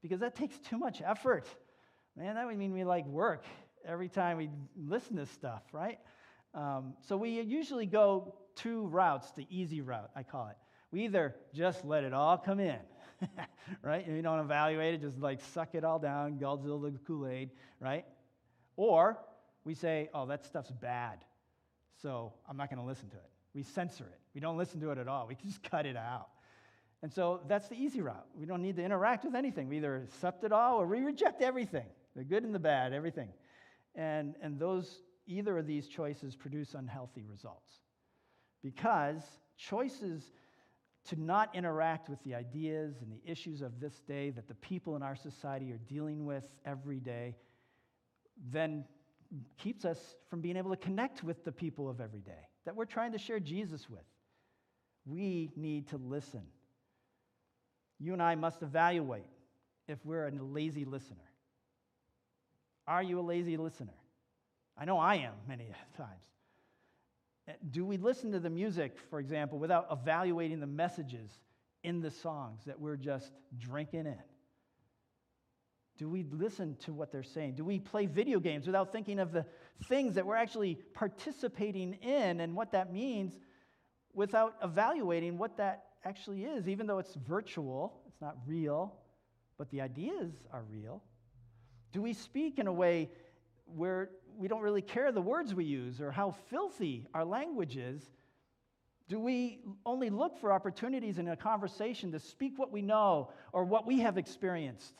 because 0.01 0.19
that 0.19 0.35
takes 0.35 0.57
too 0.59 0.77
much 0.77 1.01
effort. 1.05 1.47
Man, 2.17 2.35
that 2.35 2.45
would 2.45 2.57
mean 2.57 2.73
we 2.73 2.83
like 2.83 3.05
work 3.05 3.45
every 3.85 4.09
time 4.09 4.37
we 4.37 4.49
listen 4.77 5.15
to 5.17 5.25
stuff, 5.25 5.63
right? 5.71 5.99
Um, 6.53 6.93
so 7.07 7.15
we 7.15 7.41
usually 7.41 7.85
go 7.85 8.35
two 8.55 8.87
routes, 8.87 9.31
the 9.31 9.47
easy 9.49 9.81
route, 9.81 10.09
I 10.15 10.23
call 10.23 10.47
it. 10.47 10.57
We 10.91 11.05
either 11.05 11.35
just 11.53 11.85
let 11.85 12.03
it 12.03 12.13
all 12.13 12.37
come 12.37 12.59
in, 12.59 12.79
right? 13.81 14.05
And 14.05 14.15
we 14.15 14.21
don't 14.21 14.39
evaluate 14.39 14.95
it, 14.95 15.01
just 15.01 15.19
like 15.19 15.39
suck 15.53 15.73
it 15.73 15.83
all 15.83 15.99
down, 15.99 16.37
Godzilla 16.37 16.91
the 16.91 16.99
Kool 16.99 17.27
Aid, 17.27 17.51
right? 17.79 18.05
Or 18.75 19.17
we 19.63 19.73
say, 19.73 20.09
oh, 20.13 20.25
that 20.27 20.45
stuff's 20.45 20.71
bad, 20.71 21.19
so 22.01 22.33
I'm 22.49 22.57
not 22.57 22.69
going 22.69 22.79
to 22.79 22.85
listen 22.85 23.09
to 23.09 23.17
it. 23.17 23.29
We 23.53 23.63
censor 23.63 24.05
it. 24.05 24.19
We 24.33 24.41
don't 24.41 24.57
listen 24.57 24.79
to 24.81 24.91
it 24.91 24.97
at 24.97 25.07
all. 25.07 25.27
We 25.27 25.35
just 25.45 25.63
cut 25.63 25.85
it 25.85 25.97
out. 25.97 26.27
And 27.03 27.11
so 27.11 27.41
that's 27.47 27.67
the 27.67 27.75
easy 27.75 28.01
route. 28.01 28.27
We 28.37 28.45
don't 28.45 28.61
need 28.61 28.75
to 28.75 28.83
interact 28.83 29.25
with 29.25 29.35
anything. 29.35 29.67
We 29.67 29.77
either 29.77 29.97
accept 29.97 30.43
it 30.43 30.51
all 30.51 30.79
or 30.79 30.85
we 30.85 30.99
reject 31.01 31.41
everything 31.41 31.85
the 32.15 32.23
good 32.23 32.43
and 32.43 32.53
the 32.53 32.59
bad, 32.59 32.91
everything. 32.91 33.29
And, 33.95 34.35
and 34.41 34.59
those, 34.59 35.01
either 35.27 35.57
of 35.57 35.65
these 35.65 35.87
choices 35.87 36.35
produce 36.35 36.73
unhealthy 36.73 37.23
results. 37.23 37.71
Because 38.63 39.21
choices 39.57 40.31
to 41.05 41.19
not 41.19 41.55
interact 41.55 42.09
with 42.09 42.23
the 42.23 42.35
ideas 42.35 42.95
and 43.01 43.11
the 43.11 43.31
issues 43.31 43.61
of 43.61 43.79
this 43.79 44.01
day 44.07 44.29
that 44.31 44.47
the 44.47 44.55
people 44.55 44.95
in 44.95 45.01
our 45.01 45.15
society 45.15 45.71
are 45.71 45.79
dealing 45.87 46.25
with 46.25 46.43
every 46.65 46.99
day 46.99 47.35
then 48.51 48.85
keeps 49.57 49.85
us 49.85 50.15
from 50.29 50.41
being 50.41 50.57
able 50.57 50.69
to 50.69 50.77
connect 50.77 51.23
with 51.23 51.43
the 51.43 51.51
people 51.51 51.89
of 51.89 52.01
every 52.01 52.21
day 52.21 52.47
that 52.65 52.75
we're 52.75 52.85
trying 52.85 53.11
to 53.11 53.17
share 53.17 53.39
Jesus 53.39 53.89
with. 53.89 54.03
We 55.05 55.51
need 55.55 55.87
to 55.89 55.97
listen. 55.97 56.43
You 57.99 58.13
and 58.13 58.21
I 58.21 58.35
must 58.35 58.61
evaluate 58.61 59.25
if 59.87 59.97
we're 60.05 60.27
a 60.27 60.31
lazy 60.31 60.85
listener. 60.85 61.17
Are 62.87 63.01
you 63.01 63.19
a 63.19 63.21
lazy 63.21 63.57
listener? 63.57 63.93
I 64.77 64.85
know 64.85 64.97
I 64.97 65.15
am 65.15 65.33
many 65.47 65.69
times. 65.97 66.25
Do 67.71 67.85
we 67.85 67.97
listen 67.97 68.31
to 68.31 68.39
the 68.39 68.49
music, 68.49 68.97
for 69.09 69.19
example, 69.19 69.57
without 69.59 69.87
evaluating 69.91 70.59
the 70.59 70.67
messages 70.67 71.31
in 71.83 72.01
the 72.01 72.11
songs 72.11 72.61
that 72.65 72.79
we're 72.79 72.97
just 72.97 73.31
drinking 73.57 74.05
in? 74.05 74.23
Do 75.97 76.09
we 76.09 76.23
listen 76.31 76.77
to 76.85 76.93
what 76.93 77.11
they're 77.11 77.23
saying? 77.23 77.55
Do 77.55 77.63
we 77.63 77.79
play 77.79 78.07
video 78.07 78.39
games 78.39 78.65
without 78.65 78.91
thinking 78.91 79.19
of 79.19 79.31
the 79.31 79.45
things 79.87 80.15
that 80.15 80.25
we're 80.25 80.35
actually 80.35 80.75
participating 80.93 81.93
in 81.95 82.39
and 82.39 82.55
what 82.55 82.71
that 82.71 82.91
means 82.91 83.37
without 84.13 84.55
evaluating 84.63 85.37
what 85.37 85.57
that 85.57 85.85
actually 86.03 86.43
is, 86.43 86.67
even 86.67 86.87
though 86.87 86.97
it's 86.97 87.13
virtual, 87.13 88.01
it's 88.07 88.19
not 88.21 88.35
real, 88.47 88.95
but 89.57 89.69
the 89.69 89.81
ideas 89.81 90.33
are 90.51 90.63
real? 90.71 91.03
Do 91.91 92.01
we 92.01 92.13
speak 92.13 92.57
in 92.57 92.67
a 92.67 92.73
way 92.73 93.11
where 93.65 94.09
we 94.37 94.47
don't 94.47 94.61
really 94.61 94.81
care 94.81 95.11
the 95.11 95.21
words 95.21 95.53
we 95.53 95.65
use 95.65 96.01
or 96.01 96.11
how 96.11 96.35
filthy 96.49 97.07
our 97.13 97.25
language 97.25 97.77
is? 97.77 98.03
Do 99.07 99.19
we 99.19 99.59
only 99.85 100.09
look 100.09 100.37
for 100.37 100.53
opportunities 100.53 101.17
in 101.17 101.27
a 101.27 101.35
conversation 101.35 102.11
to 102.13 102.19
speak 102.19 102.57
what 102.57 102.71
we 102.71 102.81
know 102.81 103.31
or 103.51 103.65
what 103.65 103.85
we 103.85 103.99
have 103.99 104.17
experienced? 104.17 104.93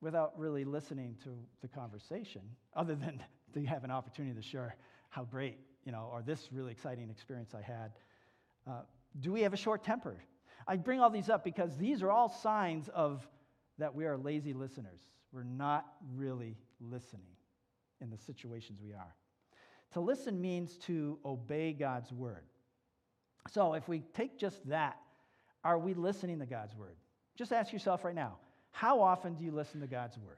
without 0.00 0.38
really 0.38 0.64
listening 0.64 1.16
to 1.24 1.30
the 1.62 1.68
conversation, 1.68 2.42
other 2.74 2.94
than 2.94 3.22
to 3.54 3.64
have 3.64 3.84
an 3.84 3.90
opportunity 3.90 4.34
to 4.34 4.42
share 4.42 4.76
how 5.08 5.24
great, 5.24 5.58
you 5.84 5.92
know, 5.92 6.08
or 6.12 6.22
this 6.22 6.48
really 6.52 6.72
exciting 6.72 7.10
experience 7.10 7.54
I 7.54 7.62
had. 7.62 7.92
Uh, 8.66 8.82
do 9.20 9.32
we 9.32 9.42
have 9.42 9.52
a 9.52 9.56
short 9.56 9.82
temper? 9.82 10.16
I 10.68 10.76
bring 10.76 11.00
all 11.00 11.10
these 11.10 11.30
up 11.30 11.44
because 11.44 11.76
these 11.76 12.02
are 12.02 12.10
all 12.10 12.28
signs 12.28 12.88
of 12.94 13.26
that 13.78 13.94
we 13.94 14.04
are 14.04 14.16
lazy 14.16 14.52
listeners. 14.52 15.00
We're 15.32 15.44
not 15.44 15.86
really 16.14 16.56
listening 16.80 17.36
in 18.00 18.10
the 18.10 18.18
situations 18.18 18.80
we 18.82 18.92
are. 18.92 19.14
To 19.92 20.00
listen 20.00 20.40
means 20.40 20.76
to 20.86 21.18
obey 21.24 21.72
God's 21.72 22.12
word. 22.12 22.44
So 23.50 23.74
if 23.74 23.88
we 23.88 24.00
take 24.14 24.38
just 24.38 24.68
that, 24.68 24.96
are 25.64 25.78
we 25.78 25.94
listening 25.94 26.38
to 26.40 26.46
God's 26.46 26.74
word? 26.74 26.96
Just 27.36 27.52
ask 27.52 27.72
yourself 27.72 28.04
right 28.04 28.14
now 28.14 28.36
how 28.70 29.00
often 29.00 29.34
do 29.34 29.44
you 29.44 29.52
listen 29.52 29.80
to 29.80 29.86
God's 29.86 30.18
word? 30.18 30.36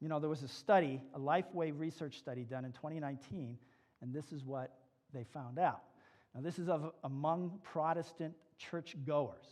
You 0.00 0.08
know, 0.08 0.18
there 0.18 0.30
was 0.30 0.42
a 0.42 0.48
study, 0.48 1.00
a 1.14 1.18
Lifeway 1.18 1.78
research 1.78 2.18
study 2.18 2.42
done 2.42 2.64
in 2.64 2.72
2019, 2.72 3.58
and 4.00 4.14
this 4.14 4.32
is 4.32 4.44
what 4.44 4.78
they 5.12 5.24
found 5.24 5.58
out. 5.58 5.82
Now, 6.34 6.40
this 6.40 6.58
is 6.58 6.70
of 6.70 6.92
among 7.04 7.58
Protestant 7.62 8.34
church 8.56 8.96
goers, 9.04 9.44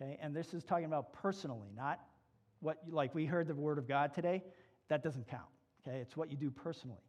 okay? 0.00 0.16
And 0.22 0.34
this 0.34 0.54
is 0.54 0.62
talking 0.62 0.84
about 0.84 1.12
personally, 1.12 1.70
not 1.76 1.98
what, 2.60 2.78
like 2.88 3.14
we 3.14 3.26
heard 3.26 3.48
the 3.48 3.54
word 3.54 3.78
of 3.78 3.88
God 3.88 4.14
today. 4.14 4.44
That 4.88 5.02
doesn't 5.02 5.26
count, 5.28 5.42
okay? 5.86 5.98
It's 5.98 6.16
what 6.16 6.30
you 6.30 6.36
do 6.36 6.50
personally. 6.50 7.02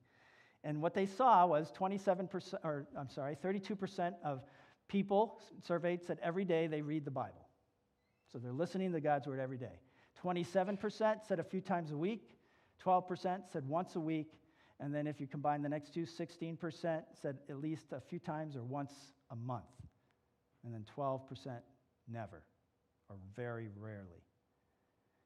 And 0.64 0.82
what 0.82 0.94
they 0.94 1.06
saw 1.06 1.46
was 1.46 1.72
27%, 1.78 2.56
or 2.64 2.88
I'm 2.98 3.10
sorry, 3.10 3.36
32% 3.36 4.14
of 4.24 4.42
people 4.88 5.40
surveyed 5.64 6.04
said 6.04 6.18
every 6.24 6.46
day 6.46 6.68
they 6.68 6.82
read 6.82 7.06
the 7.06 7.12
Bible. 7.12 7.48
So 8.32 8.40
they're 8.40 8.52
listening 8.52 8.92
to 8.94 9.00
God's 9.00 9.28
word 9.28 9.40
every 9.40 9.58
day. 9.58 9.80
27% 10.24 11.26
said 11.28 11.40
a 11.40 11.44
few 11.44 11.62
times 11.62 11.92
a 11.92 11.98
week, 11.98 12.32
12% 12.84 13.42
said 13.52 13.68
once 13.68 13.96
a 13.96 14.00
week, 14.00 14.32
and 14.80 14.94
then 14.94 15.08
if 15.08 15.22
you 15.22 15.28
combine 15.28 15.62
the 15.62 15.70
next 15.70 15.94
two, 15.94 16.06
16% 16.06 17.04
said 17.22 17.38
at 17.50 17.62
least 17.62 17.86
a 17.92 18.02
few 18.02 18.20
times 18.20 18.56
or 18.56 18.64
once 18.64 18.94
a 19.32 19.36
month, 19.36 19.64
and 20.64 20.74
then 20.74 20.86
12% 20.98 21.22
never 22.12 22.44
or 23.10 23.16
very 23.36 23.70
rarely. 23.80 24.24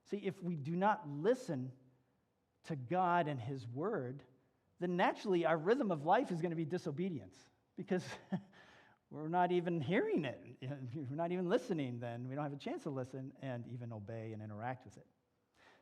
See, 0.09 0.17
if 0.17 0.41
we 0.43 0.55
do 0.55 0.75
not 0.75 1.07
listen 1.07 1.71
to 2.67 2.75
God 2.75 3.27
and 3.27 3.39
His 3.39 3.65
Word, 3.73 4.23
then 4.79 4.95
naturally 4.95 5.45
our 5.45 5.57
rhythm 5.57 5.91
of 5.91 6.05
life 6.05 6.31
is 6.31 6.41
going 6.41 6.51
to 6.51 6.55
be 6.55 6.65
disobedience 6.65 7.35
because 7.77 8.03
we're 9.11 9.27
not 9.27 9.51
even 9.51 9.81
hearing 9.81 10.25
it. 10.25 10.39
We're 11.09 11.15
not 11.15 11.31
even 11.31 11.49
listening, 11.49 11.99
then 11.99 12.27
we 12.27 12.35
don't 12.35 12.43
have 12.43 12.53
a 12.53 12.57
chance 12.57 12.83
to 12.83 12.89
listen 12.89 13.31
and 13.41 13.63
even 13.73 13.91
obey 13.91 14.31
and 14.33 14.41
interact 14.41 14.85
with 14.85 14.97
it. 14.97 15.05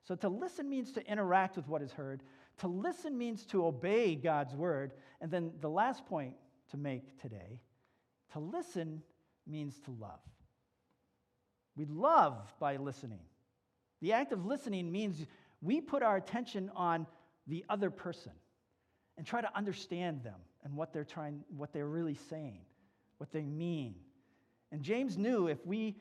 So 0.07 0.15
to 0.15 0.29
listen 0.29 0.69
means 0.69 0.93
to 0.93 1.05
interact 1.05 1.57
with 1.57 1.67
what 1.67 1.81
is 1.81 1.91
heard. 1.91 2.23
To 2.59 2.67
listen 2.67 3.17
means 3.17 3.43
to 3.47 3.65
obey 3.65 4.15
God's 4.15 4.55
word. 4.55 4.93
And 5.19 5.29
then 5.29 5.51
the 5.59 5.69
last 5.69 6.05
point 6.05 6.35
to 6.71 6.77
make 6.77 7.19
today 7.21 7.59
to 8.33 8.39
listen 8.39 9.01
means 9.45 9.79
to 9.85 9.91
love. 9.91 10.19
We 11.75 11.85
love 11.85 12.37
by 12.59 12.77
listening. 12.77 13.21
The 14.01 14.13
act 14.13 14.31
of 14.31 14.45
listening 14.45 14.91
means 14.91 15.25
we 15.61 15.81
put 15.81 16.03
our 16.03 16.17
attention 16.17 16.71
on 16.75 17.07
the 17.47 17.65
other 17.69 17.89
person 17.89 18.31
and 19.17 19.25
try 19.25 19.41
to 19.41 19.57
understand 19.57 20.23
them 20.23 20.39
and 20.63 20.75
what 20.75 20.93
they're 20.93 21.03
trying 21.03 21.43
what 21.55 21.73
they're 21.73 21.87
really 21.87 22.17
saying, 22.29 22.61
what 23.17 23.31
they 23.31 23.45
mean. 23.45 23.95
And 24.71 24.81
James 24.81 25.17
knew 25.17 25.47
if 25.47 25.65
we 25.65 25.95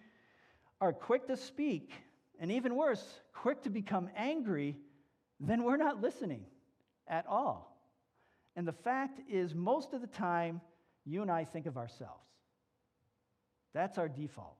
are 0.81 0.93
quick 0.93 1.27
to 1.29 1.37
speak 1.37 1.93
and 2.39 2.51
even 2.51 2.75
worse, 2.75 3.21
quick 3.33 3.63
to 3.63 3.71
become 3.71 4.11
angry, 4.17 4.77
then 5.41 5.63
we're 5.63 5.77
not 5.77 6.03
listening 6.03 6.45
at 7.09 7.27
all. 7.27 7.79
And 8.57 8.67
the 8.67 8.73
fact 8.73 9.21
is 9.31 9.55
most 9.55 9.93
of 9.95 10.01
the 10.01 10.07
time 10.07 10.61
you 11.05 11.23
and 11.23 11.31
I 11.31 11.45
think 11.45 11.67
of 11.67 11.77
ourselves. 11.77 12.27
That's 13.73 13.99
our 13.99 14.09
default. 14.09 14.57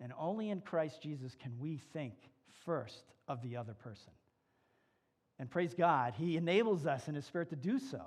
And 0.00 0.12
only 0.18 0.50
in 0.50 0.60
Christ 0.60 1.02
Jesus 1.02 1.34
can 1.34 1.58
we 1.58 1.78
think 1.92 2.14
first 2.64 3.04
of 3.28 3.42
the 3.42 3.56
other 3.56 3.74
person. 3.74 4.12
And 5.40 5.50
praise 5.50 5.72
God, 5.72 6.12
He 6.16 6.36
enables 6.36 6.86
us 6.86 7.08
in 7.08 7.14
His 7.14 7.24
Spirit 7.24 7.48
to 7.48 7.56
do 7.56 7.78
so. 7.78 8.02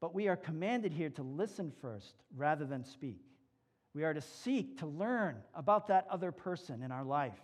But 0.00 0.14
we 0.14 0.28
are 0.28 0.36
commanded 0.36 0.92
here 0.92 1.10
to 1.10 1.22
listen 1.22 1.70
first 1.82 2.14
rather 2.34 2.64
than 2.64 2.82
speak. 2.82 3.20
We 3.94 4.04
are 4.04 4.14
to 4.14 4.22
seek 4.22 4.78
to 4.78 4.86
learn 4.86 5.36
about 5.54 5.88
that 5.88 6.06
other 6.10 6.32
person 6.32 6.82
in 6.82 6.92
our 6.92 7.04
life, 7.04 7.38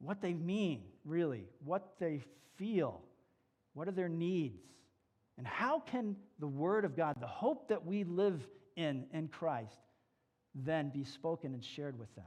what 0.00 0.20
they 0.20 0.34
mean, 0.34 0.82
really, 1.04 1.44
what 1.64 1.94
they 2.00 2.24
feel, 2.56 3.00
what 3.74 3.86
are 3.86 3.92
their 3.92 4.08
needs, 4.08 4.60
and 5.36 5.46
how 5.46 5.78
can 5.78 6.16
the 6.40 6.48
Word 6.48 6.84
of 6.84 6.96
God, 6.96 7.16
the 7.20 7.28
hope 7.28 7.68
that 7.68 7.86
we 7.86 8.02
live 8.02 8.44
in 8.74 9.06
in 9.12 9.28
Christ, 9.28 9.78
then 10.52 10.88
be 10.88 11.04
spoken 11.04 11.54
and 11.54 11.64
shared 11.64 11.96
with 11.96 12.12
them. 12.16 12.24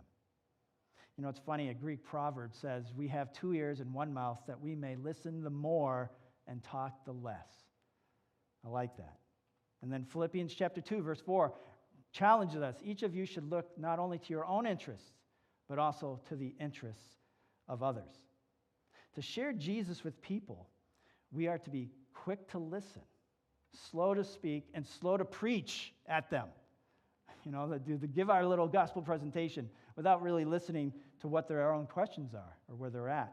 You 1.22 1.26
know, 1.26 1.30
it's 1.30 1.40
funny, 1.46 1.70
a 1.70 1.76
Greek 1.76 2.04
proverb 2.04 2.56
says, 2.56 2.94
We 2.96 3.08
have 3.10 3.32
two 3.32 3.54
ears 3.54 3.80
and 3.80 3.94
one 3.94 4.12
mouth 4.12 4.40
that 4.48 4.60
we 4.60 4.74
may 4.74 4.96
listen 4.96 5.44
the 5.44 5.52
more 5.52 6.10
and 6.48 6.64
talk 6.64 7.06
the 7.06 7.12
less. 7.12 7.46
I 8.66 8.70
like 8.70 8.98
that. 8.98 9.20
And 9.84 9.94
then 9.94 10.04
Philippians 10.04 10.52
chapter 10.52 10.82
2, 10.82 11.04
verse 11.04 11.22
4 11.22 11.54
challenges 12.12 12.64
us 12.64 12.76
each 12.84 13.04
of 13.04 13.14
you 13.14 13.28
should 13.28 13.48
look 13.52 13.68
not 13.78 14.00
only 14.00 14.18
to 14.18 14.30
your 14.32 14.48
own 14.48 14.66
interests, 14.66 15.12
but 15.70 15.78
also 15.78 16.20
to 16.28 16.36
the 16.36 16.56
interests 16.60 17.18
of 17.68 17.84
others. 17.84 18.16
To 19.14 19.22
share 19.22 19.54
Jesus 19.54 20.04
with 20.04 20.20
people, 20.24 20.70
we 21.32 21.48
are 21.48 21.60
to 21.60 21.70
be 21.70 21.92
quick 22.16 22.50
to 22.50 22.58
listen, 22.58 23.04
slow 23.92 24.16
to 24.16 24.24
speak, 24.24 24.70
and 24.74 24.84
slow 24.88 25.18
to 25.18 25.26
preach 25.26 25.94
at 26.08 26.32
them 26.32 26.48
you 27.46 27.52
know, 27.52 27.80
to, 27.86 28.08
give 28.08 28.30
our 28.30 28.46
little 28.46 28.68
gospel 28.68 29.02
presentation 29.02 29.70
without 30.02 30.24
really 30.24 30.46
listening 30.46 30.92
to 31.20 31.28
what 31.28 31.48
their 31.48 31.72
own 31.72 31.86
questions 31.86 32.34
are 32.34 32.58
or 32.68 32.76
where 32.76 32.90
they're 32.90 33.08
at. 33.08 33.32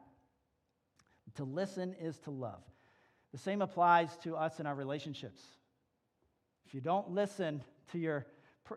To 1.36 1.44
listen 1.44 1.94
is 1.98 2.18
to 2.20 2.30
love. 2.30 2.60
The 3.32 3.38
same 3.38 3.62
applies 3.62 4.18
to 4.18 4.36
us 4.36 4.60
in 4.60 4.66
our 4.66 4.74
relationships. 4.74 5.40
If 6.66 6.74
you 6.74 6.82
don't 6.82 7.10
listen 7.10 7.62
to 7.92 7.98
your 7.98 8.26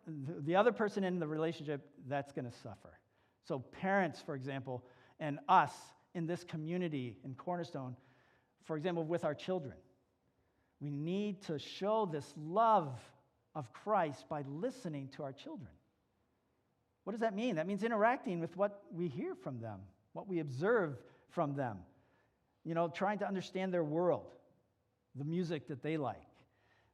the 0.07 0.55
other 0.55 0.71
person 0.71 1.03
in 1.03 1.19
the 1.19 1.27
relationship, 1.27 1.85
that's 2.07 2.31
going 2.31 2.49
to 2.49 2.57
suffer. 2.59 2.97
So 3.45 3.59
parents, 3.59 4.21
for 4.25 4.35
example, 4.35 4.85
and 5.19 5.39
us 5.49 5.73
in 6.15 6.25
this 6.25 6.45
community 6.45 7.17
in 7.25 7.35
Cornerstone, 7.35 7.97
for 8.63 8.77
example, 8.77 9.03
with 9.03 9.25
our 9.25 9.35
children, 9.35 9.75
we 10.79 10.91
need 10.91 11.41
to 11.47 11.59
show 11.59 12.05
this 12.05 12.33
love 12.37 12.93
of 13.53 13.73
Christ 13.73 14.29
by 14.29 14.45
listening 14.47 15.09
to 15.17 15.23
our 15.23 15.33
children. 15.33 15.71
What 17.03 17.11
does 17.13 17.21
that 17.21 17.35
mean? 17.35 17.55
That 17.55 17.67
means 17.67 17.83
interacting 17.83 18.39
with 18.39 18.55
what 18.55 18.83
we 18.91 19.07
hear 19.07 19.35
from 19.35 19.59
them, 19.59 19.79
what 20.13 20.27
we 20.27 20.39
observe 20.39 20.97
from 21.29 21.55
them. 21.55 21.79
You 22.63 22.75
know, 22.75 22.89
trying 22.89 23.19
to 23.19 23.27
understand 23.27 23.73
their 23.73 23.83
world, 23.83 24.31
the 25.15 25.23
music 25.23 25.67
that 25.69 25.81
they 25.81 25.97
like, 25.97 26.21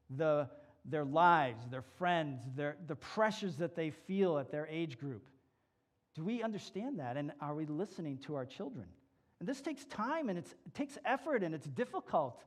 the, 0.09 0.49
their 0.85 1.03
lives, 1.03 1.67
their 1.69 1.81
friends, 1.81 2.41
their, 2.55 2.77
the 2.87 2.95
pressures 2.95 3.57
that 3.57 3.75
they 3.75 3.89
feel 3.89 4.37
at 4.37 4.49
their 4.49 4.65
age 4.67 4.97
group. 4.97 5.27
Do 6.15 6.23
we 6.23 6.41
understand 6.41 6.99
that? 6.99 7.17
And 7.17 7.33
are 7.41 7.53
we 7.53 7.65
listening 7.65 8.17
to 8.19 8.35
our 8.35 8.45
children? 8.45 8.87
And 9.39 9.47
this 9.47 9.61
takes 9.61 9.85
time 9.85 10.29
and 10.29 10.39
it 10.39 10.45
takes 10.73 10.97
effort 11.05 11.43
and 11.43 11.53
it's 11.53 11.67
difficult. 11.67 12.43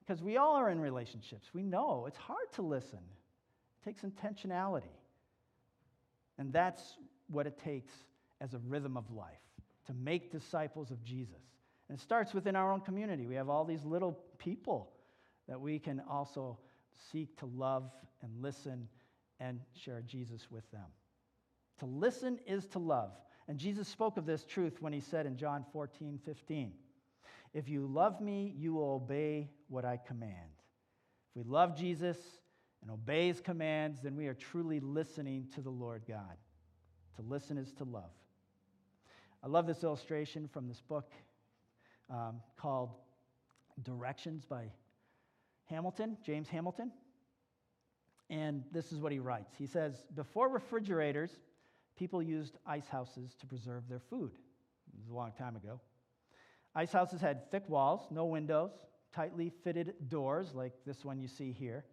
Because 0.00 0.22
we 0.22 0.36
all 0.36 0.56
are 0.56 0.70
in 0.70 0.80
relationships. 0.80 1.48
We 1.54 1.62
know 1.62 2.04
it's 2.06 2.18
hard 2.18 2.52
to 2.54 2.62
listen, 2.62 2.98
it 2.98 3.84
takes 3.84 4.02
intentionality. 4.02 4.82
And 6.38 6.52
that's 6.52 6.96
what 7.28 7.46
it 7.46 7.58
takes 7.58 7.92
as 8.40 8.54
a 8.54 8.58
rhythm 8.58 8.96
of 8.96 9.10
life 9.10 9.40
to 9.86 9.94
make 9.94 10.30
disciples 10.30 10.90
of 10.90 11.02
Jesus. 11.02 11.42
And 11.88 11.98
it 11.98 12.02
starts 12.02 12.34
within 12.34 12.56
our 12.56 12.72
own 12.72 12.80
community. 12.80 13.26
We 13.26 13.36
have 13.36 13.48
all 13.48 13.64
these 13.64 13.84
little 13.84 14.18
people 14.38 14.92
that 15.48 15.60
we 15.60 15.78
can 15.78 16.02
also 16.08 16.58
seek 17.12 17.36
to 17.38 17.46
love 17.46 17.90
and 18.22 18.30
listen 18.42 18.88
and 19.38 19.60
share 19.74 20.02
Jesus 20.02 20.50
with 20.50 20.68
them. 20.70 20.86
To 21.78 21.86
listen 21.86 22.38
is 22.46 22.66
to 22.68 22.78
love. 22.78 23.12
And 23.48 23.58
Jesus 23.58 23.86
spoke 23.86 24.16
of 24.16 24.26
this 24.26 24.44
truth 24.44 24.78
when 24.80 24.92
he 24.92 25.00
said 25.00 25.26
in 25.26 25.36
John 25.36 25.64
14, 25.72 26.18
15. 26.24 26.72
If 27.54 27.68
you 27.68 27.86
love 27.86 28.20
me, 28.20 28.52
you 28.56 28.74
will 28.74 28.94
obey 28.94 29.50
what 29.68 29.84
I 29.84 29.98
command. 29.98 30.34
If 31.30 31.36
we 31.36 31.50
love 31.50 31.76
Jesus 31.76 32.16
and 32.86 32.92
obey 32.92 33.26
his 33.26 33.40
commands, 33.40 34.00
then 34.00 34.14
we 34.14 34.28
are 34.28 34.34
truly 34.34 34.78
listening 34.78 35.48
to 35.56 35.60
the 35.60 35.70
Lord 35.70 36.02
God. 36.06 36.36
To 37.16 37.22
listen 37.22 37.58
is 37.58 37.72
to 37.74 37.84
love. 37.84 38.12
I 39.42 39.48
love 39.48 39.66
this 39.66 39.82
illustration 39.82 40.48
from 40.52 40.68
this 40.68 40.80
book 40.82 41.10
um, 42.08 42.40
called 42.56 42.90
Directions 43.82 44.44
by 44.44 44.70
Hamilton, 45.64 46.16
James 46.24 46.48
Hamilton. 46.48 46.92
And 48.30 48.62
this 48.70 48.92
is 48.92 49.00
what 49.00 49.10
he 49.10 49.18
writes. 49.18 49.54
He 49.58 49.66
says, 49.66 50.04
Before 50.14 50.48
refrigerators, 50.48 51.30
people 51.98 52.22
used 52.22 52.56
ice 52.64 52.86
houses 52.86 53.34
to 53.40 53.46
preserve 53.46 53.88
their 53.88 54.00
food. 54.10 54.30
It 54.32 55.00
was 55.00 55.10
a 55.10 55.14
long 55.14 55.32
time 55.36 55.56
ago. 55.56 55.80
Ice 56.76 56.92
houses 56.92 57.20
had 57.20 57.50
thick 57.50 57.64
walls, 57.68 58.02
no 58.12 58.26
windows, 58.26 58.70
tightly 59.12 59.50
fitted 59.64 59.94
doors 60.08 60.54
like 60.54 60.72
this 60.86 61.04
one 61.04 61.18
you 61.18 61.26
see 61.26 61.50
here. 61.50 61.84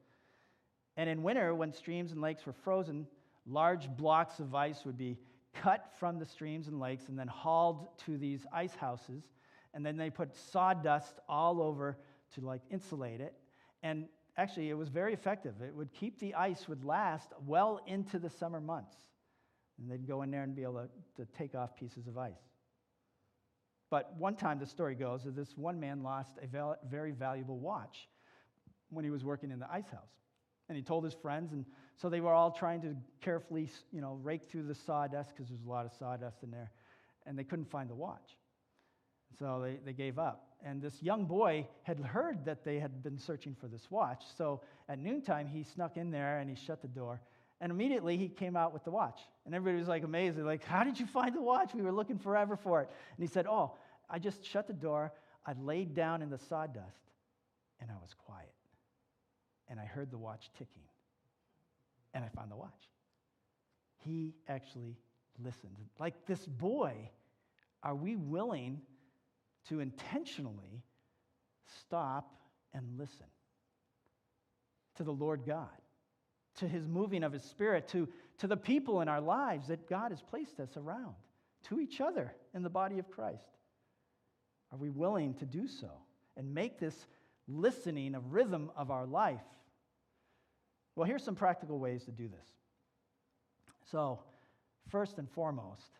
And 0.98 1.10
in 1.10 1.24
winter, 1.24 1.56
when 1.56 1.72
streams 1.72 2.12
and 2.12 2.22
lakes 2.22 2.46
were 2.46 2.54
frozen, 2.54 3.08
large 3.46 3.90
blocks 3.90 4.40
of 4.40 4.54
ice 4.54 4.86
would 4.86 4.98
be 4.98 5.18
cut 5.54 5.92
from 6.00 6.20
the 6.20 6.26
streams 6.26 6.68
and 6.68 6.80
lakes 6.80 7.08
and 7.10 7.18
then 7.18 7.28
hauled 7.28 7.98
to 8.06 8.18
these 8.18 8.46
ice 8.52 8.76
houses. 8.76 9.24
And 9.74 9.86
then 9.86 9.98
they 9.98 10.10
put 10.10 10.36
sawdust 10.36 11.20
all 11.28 11.62
over 11.62 11.98
to 12.36 12.42
like 12.42 12.62
insulate 12.70 13.22
it. 13.22 13.34
And 13.82 14.06
actually, 14.38 14.70
it 14.70 14.76
was 14.76 14.90
very 14.90 15.14
effective. 15.14 15.56
It 15.62 15.76
would 15.76 15.92
keep 15.94 16.20
the 16.20 16.36
ice 16.36 16.68
would 16.68 16.84
last 16.84 17.30
well 17.46 17.80
into 17.88 18.20
the 18.20 18.30
summer 18.30 18.62
months. 18.62 18.96
And 19.80 19.90
they'd 19.90 20.08
go 20.08 20.22
in 20.22 20.32
there 20.32 20.44
and 20.44 20.56
be 20.56 20.64
able 20.64 20.88
to, 21.16 21.24
to 21.24 21.32
take 21.38 21.56
off 21.56 21.76
pieces 21.76 22.08
of 22.08 22.18
ice. 22.18 22.34
But 23.90 24.16
one 24.18 24.36
time, 24.36 24.60
the 24.60 24.66
story 24.66 24.96
goes 24.96 25.24
that 25.24 25.36
this 25.36 25.56
one 25.56 25.80
man 25.80 26.02
lost 26.02 26.38
a 26.42 26.48
val- 26.48 26.78
very 26.90 27.12
valuable 27.12 27.60
watch 27.60 28.08
when 28.90 29.04
he 29.04 29.12
was 29.12 29.24
working 29.24 29.52
in 29.52 29.60
the 29.60 29.72
ice 29.72 29.90
house. 29.90 30.10
And 30.70 30.78
he 30.78 30.84
told 30.84 31.04
his 31.04 31.14
friends, 31.14 31.52
and 31.52 31.66
so 31.98 32.10
they 32.10 32.22
were 32.22 32.32
all 32.32 32.52
trying 32.52 32.82
to 32.82 32.96
carefully, 33.22 33.70
you 33.92 34.02
know, 34.02 34.18
rake 34.24 34.44
through 34.50 34.64
the 34.64 34.76
sawdust 34.76 35.30
because 35.30 35.50
there's 35.50 35.66
a 35.66 35.70
lot 35.70 35.86
of 35.86 35.92
sawdust 36.00 36.44
in 36.44 36.52
there, 36.52 36.72
and 37.26 37.38
they 37.38 37.44
couldn't 37.44 37.70
find 37.70 37.90
the 37.90 37.96
watch. 37.96 38.38
So 39.40 39.62
they, 39.62 39.80
they 39.84 39.94
gave 39.94 40.20
up. 40.20 40.48
And 40.66 40.82
this 40.82 41.02
young 41.02 41.26
boy 41.26 41.68
had 41.84 42.00
heard 42.00 42.46
that 42.46 42.64
they 42.64 42.80
had 42.80 43.04
been 43.04 43.18
searching 43.18 43.56
for 43.60 43.68
this 43.68 43.92
watch. 43.92 44.24
So 44.38 44.62
at 44.88 45.00
noontime, 45.00 45.48
he 45.48 45.64
snuck 45.64 45.98
in 45.98 46.12
there 46.12 46.40
and 46.40 46.50
he 46.50 46.56
shut 46.56 46.82
the 46.82 46.88
door. 46.88 47.20
And 47.60 47.72
immediately 47.72 48.18
he 48.18 48.30
came 48.30 48.56
out 48.56 48.74
with 48.74 48.84
the 48.84 48.92
watch. 48.92 49.20
And 49.46 49.54
everybody 49.54 49.80
was 49.80 49.88
like 49.88 50.04
amazed. 50.04 50.38
They're 50.38 50.46
like, 50.46 50.64
How 50.64 50.84
did 50.84 51.00
you 51.00 51.06
find 51.06 51.36
the 51.36 51.42
watch? 51.42 51.74
We 51.74 51.82
were 51.82 51.92
looking 51.92 52.18
forever 52.18 52.56
for 52.56 52.82
it. 52.82 52.90
And 53.18 53.28
he 53.28 53.32
said, 53.32 53.46
Oh, 53.48 53.74
I 54.10 54.20
just 54.20 54.46
shut 54.46 54.68
the 54.68 54.74
door, 54.74 55.12
I 55.46 55.54
laid 55.62 55.94
down 55.94 56.22
in 56.22 56.30
the 56.30 56.38
sawdust, 56.38 57.10
and 57.82 57.90
I 57.90 57.96
was 58.02 58.14
quiet. 58.14 58.54
And 59.74 59.82
I 59.82 59.86
heard 59.86 60.12
the 60.12 60.20
watch 60.20 60.52
ticking. 60.56 60.84
And 62.14 62.24
I 62.24 62.28
found 62.28 62.52
the 62.52 62.56
watch. 62.56 62.70
He 64.06 64.36
actually 64.48 64.96
listened. 65.44 65.76
Like 65.98 66.28
this 66.28 66.46
boy, 66.46 66.94
are 67.82 67.96
we 67.96 68.16
willing 68.16 68.82
to 69.70 69.80
intentionally 69.80 70.84
stop 71.80 72.36
and 72.72 73.00
listen 73.00 73.26
to 74.98 75.04
the 75.04 75.12
Lord 75.12 75.42
God, 75.44 75.70
to 76.58 76.68
his 76.68 76.86
moving 76.86 77.24
of 77.24 77.34
his 77.34 77.42
spirit, 77.44 77.88
to, 77.88 78.08
to 78.38 78.46
the 78.46 78.56
people 78.56 79.02
in 79.02 79.08
our 79.08 79.22
lives 79.22 79.70
that 79.70 79.90
God 79.90 80.12
has 80.12 80.22
placed 80.22 80.60
us 80.60 80.78
around, 80.78 81.16
to 81.70 81.80
each 81.80 82.00
other 82.00 82.32
in 82.54 82.62
the 82.62 82.70
body 82.70 83.00
of 83.00 83.10
Christ? 83.10 83.58
Are 84.72 84.78
we 84.78 84.92
willing 84.92 85.34
to 85.36 85.48
do 85.48 85.68
so 85.68 85.90
and 86.38 86.54
make 86.54 86.80
this 86.80 87.08
listening 87.48 88.14
a 88.14 88.20
rhythm 88.20 88.70
of 88.76 88.92
our 88.92 89.08
life? 89.08 89.42
Well, 90.96 91.08
here's 91.08 91.24
some 91.24 91.36
practical 91.36 91.80
ways 91.80 92.04
to 92.06 92.12
do 92.12 92.28
this. 92.28 92.48
So, 93.92 94.20
first 94.90 95.18
and 95.18 95.30
foremost, 95.30 96.00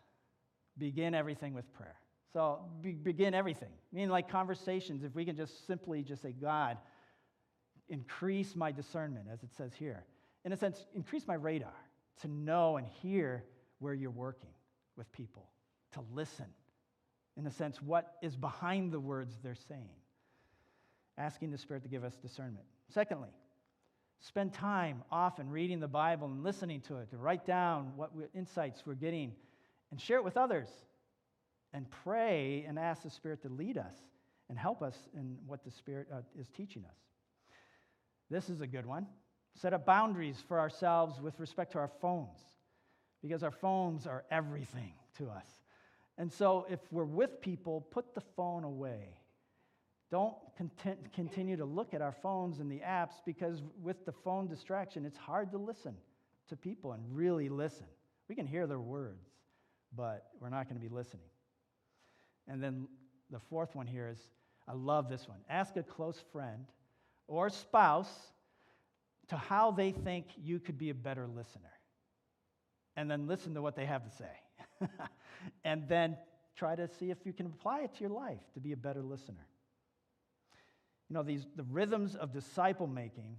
begin 0.78 1.14
everything 1.14 1.54
with 1.54 1.72
prayer. 1.74 1.96
So, 2.32 2.60
be, 2.80 2.92
begin 2.92 3.34
everything. 3.34 3.68
I 3.70 3.96
mean, 3.96 4.08
like 4.08 4.28
conversations, 4.28 5.04
if 5.04 5.14
we 5.14 5.24
can 5.24 5.36
just 5.36 5.66
simply 5.66 6.02
just 6.02 6.22
say, 6.22 6.32
God, 6.32 6.78
increase 7.88 8.56
my 8.56 8.72
discernment, 8.72 9.26
as 9.32 9.42
it 9.42 9.50
says 9.56 9.72
here. 9.78 10.04
In 10.44 10.52
a 10.52 10.56
sense, 10.56 10.86
increase 10.94 11.26
my 11.26 11.34
radar 11.34 11.74
to 12.22 12.28
know 12.28 12.76
and 12.76 12.86
hear 13.02 13.44
where 13.78 13.94
you're 13.94 14.10
working 14.10 14.50
with 14.96 15.10
people, 15.12 15.48
to 15.92 16.00
listen. 16.14 16.46
In 17.36 17.46
a 17.46 17.50
sense, 17.50 17.82
what 17.82 18.14
is 18.22 18.36
behind 18.36 18.92
the 18.92 19.00
words 19.00 19.34
they're 19.42 19.56
saying. 19.68 19.88
Asking 21.18 21.50
the 21.50 21.58
Spirit 21.58 21.82
to 21.84 21.88
give 21.88 22.04
us 22.04 22.16
discernment. 22.16 22.64
Secondly, 22.88 23.30
spend 24.20 24.52
time 24.52 25.02
often 25.10 25.50
reading 25.50 25.80
the 25.80 25.88
Bible 25.88 26.28
and 26.28 26.42
listening 26.42 26.80
to 26.82 26.96
it, 26.96 27.10
to 27.10 27.16
write 27.16 27.46
down 27.46 27.92
what 27.96 28.10
insights 28.34 28.82
we're 28.86 28.94
getting 28.94 29.32
and 29.90 30.00
share 30.00 30.18
it 30.18 30.24
with 30.24 30.36
others. 30.36 30.68
And 31.72 31.90
pray 31.90 32.64
and 32.68 32.78
ask 32.78 33.02
the 33.02 33.10
Spirit 33.10 33.42
to 33.42 33.48
lead 33.48 33.78
us 33.78 33.96
and 34.48 34.56
help 34.56 34.80
us 34.80 34.96
in 35.16 35.36
what 35.44 35.64
the 35.64 35.72
Spirit 35.72 36.06
uh, 36.12 36.18
is 36.38 36.48
teaching 36.48 36.84
us. 36.84 36.96
This 38.30 38.48
is 38.48 38.60
a 38.60 38.66
good 38.66 38.86
one. 38.86 39.06
Set 39.60 39.72
up 39.72 39.84
boundaries 39.84 40.42
for 40.46 40.60
ourselves 40.60 41.20
with 41.20 41.38
respect 41.40 41.72
to 41.72 41.78
our 41.78 41.90
phones, 42.00 42.38
because 43.22 43.42
our 43.42 43.50
phones 43.50 44.06
are 44.06 44.24
everything 44.30 44.92
to 45.18 45.28
us. 45.28 45.46
And 46.16 46.32
so, 46.32 46.66
if 46.70 46.78
we're 46.92 47.04
with 47.04 47.40
people, 47.40 47.80
put 47.90 48.14
the 48.14 48.22
phone 48.36 48.62
away. 48.62 49.16
Don't 50.14 50.36
content, 50.56 51.12
continue 51.12 51.56
to 51.56 51.64
look 51.64 51.92
at 51.92 52.00
our 52.00 52.12
phones 52.12 52.60
and 52.60 52.70
the 52.70 52.78
apps 52.86 53.14
because 53.26 53.62
with 53.82 54.06
the 54.06 54.12
phone 54.12 54.46
distraction, 54.46 55.04
it's 55.04 55.18
hard 55.18 55.50
to 55.50 55.58
listen 55.58 55.96
to 56.50 56.54
people 56.54 56.92
and 56.92 57.02
really 57.10 57.48
listen. 57.48 57.86
We 58.28 58.36
can 58.36 58.46
hear 58.46 58.68
their 58.68 58.78
words, 58.78 59.26
but 59.96 60.28
we're 60.38 60.50
not 60.50 60.68
going 60.68 60.80
to 60.80 60.88
be 60.88 60.94
listening. 60.94 61.26
And 62.46 62.62
then 62.62 62.86
the 63.32 63.40
fourth 63.50 63.74
one 63.74 63.88
here 63.88 64.08
is 64.08 64.20
I 64.68 64.74
love 64.74 65.08
this 65.08 65.26
one. 65.26 65.38
Ask 65.50 65.76
a 65.78 65.82
close 65.82 66.22
friend 66.30 66.64
or 67.26 67.50
spouse 67.50 68.30
to 69.30 69.36
how 69.36 69.72
they 69.72 69.90
think 69.90 70.26
you 70.40 70.60
could 70.60 70.78
be 70.78 70.90
a 70.90 70.94
better 70.94 71.26
listener. 71.26 71.72
And 72.94 73.10
then 73.10 73.26
listen 73.26 73.54
to 73.54 73.62
what 73.62 73.74
they 73.74 73.86
have 73.86 74.04
to 74.04 74.16
say. 74.16 74.88
and 75.64 75.88
then 75.88 76.16
try 76.54 76.76
to 76.76 76.86
see 77.00 77.10
if 77.10 77.18
you 77.24 77.32
can 77.32 77.46
apply 77.46 77.80
it 77.80 77.94
to 77.94 78.00
your 78.00 78.10
life 78.10 78.38
to 78.52 78.60
be 78.60 78.70
a 78.70 78.76
better 78.76 79.02
listener. 79.02 79.44
You 81.08 81.14
know, 81.14 81.22
these 81.22 81.46
the 81.56 81.64
rhythms 81.64 82.16
of 82.16 82.32
disciple 82.32 82.86
making 82.86 83.36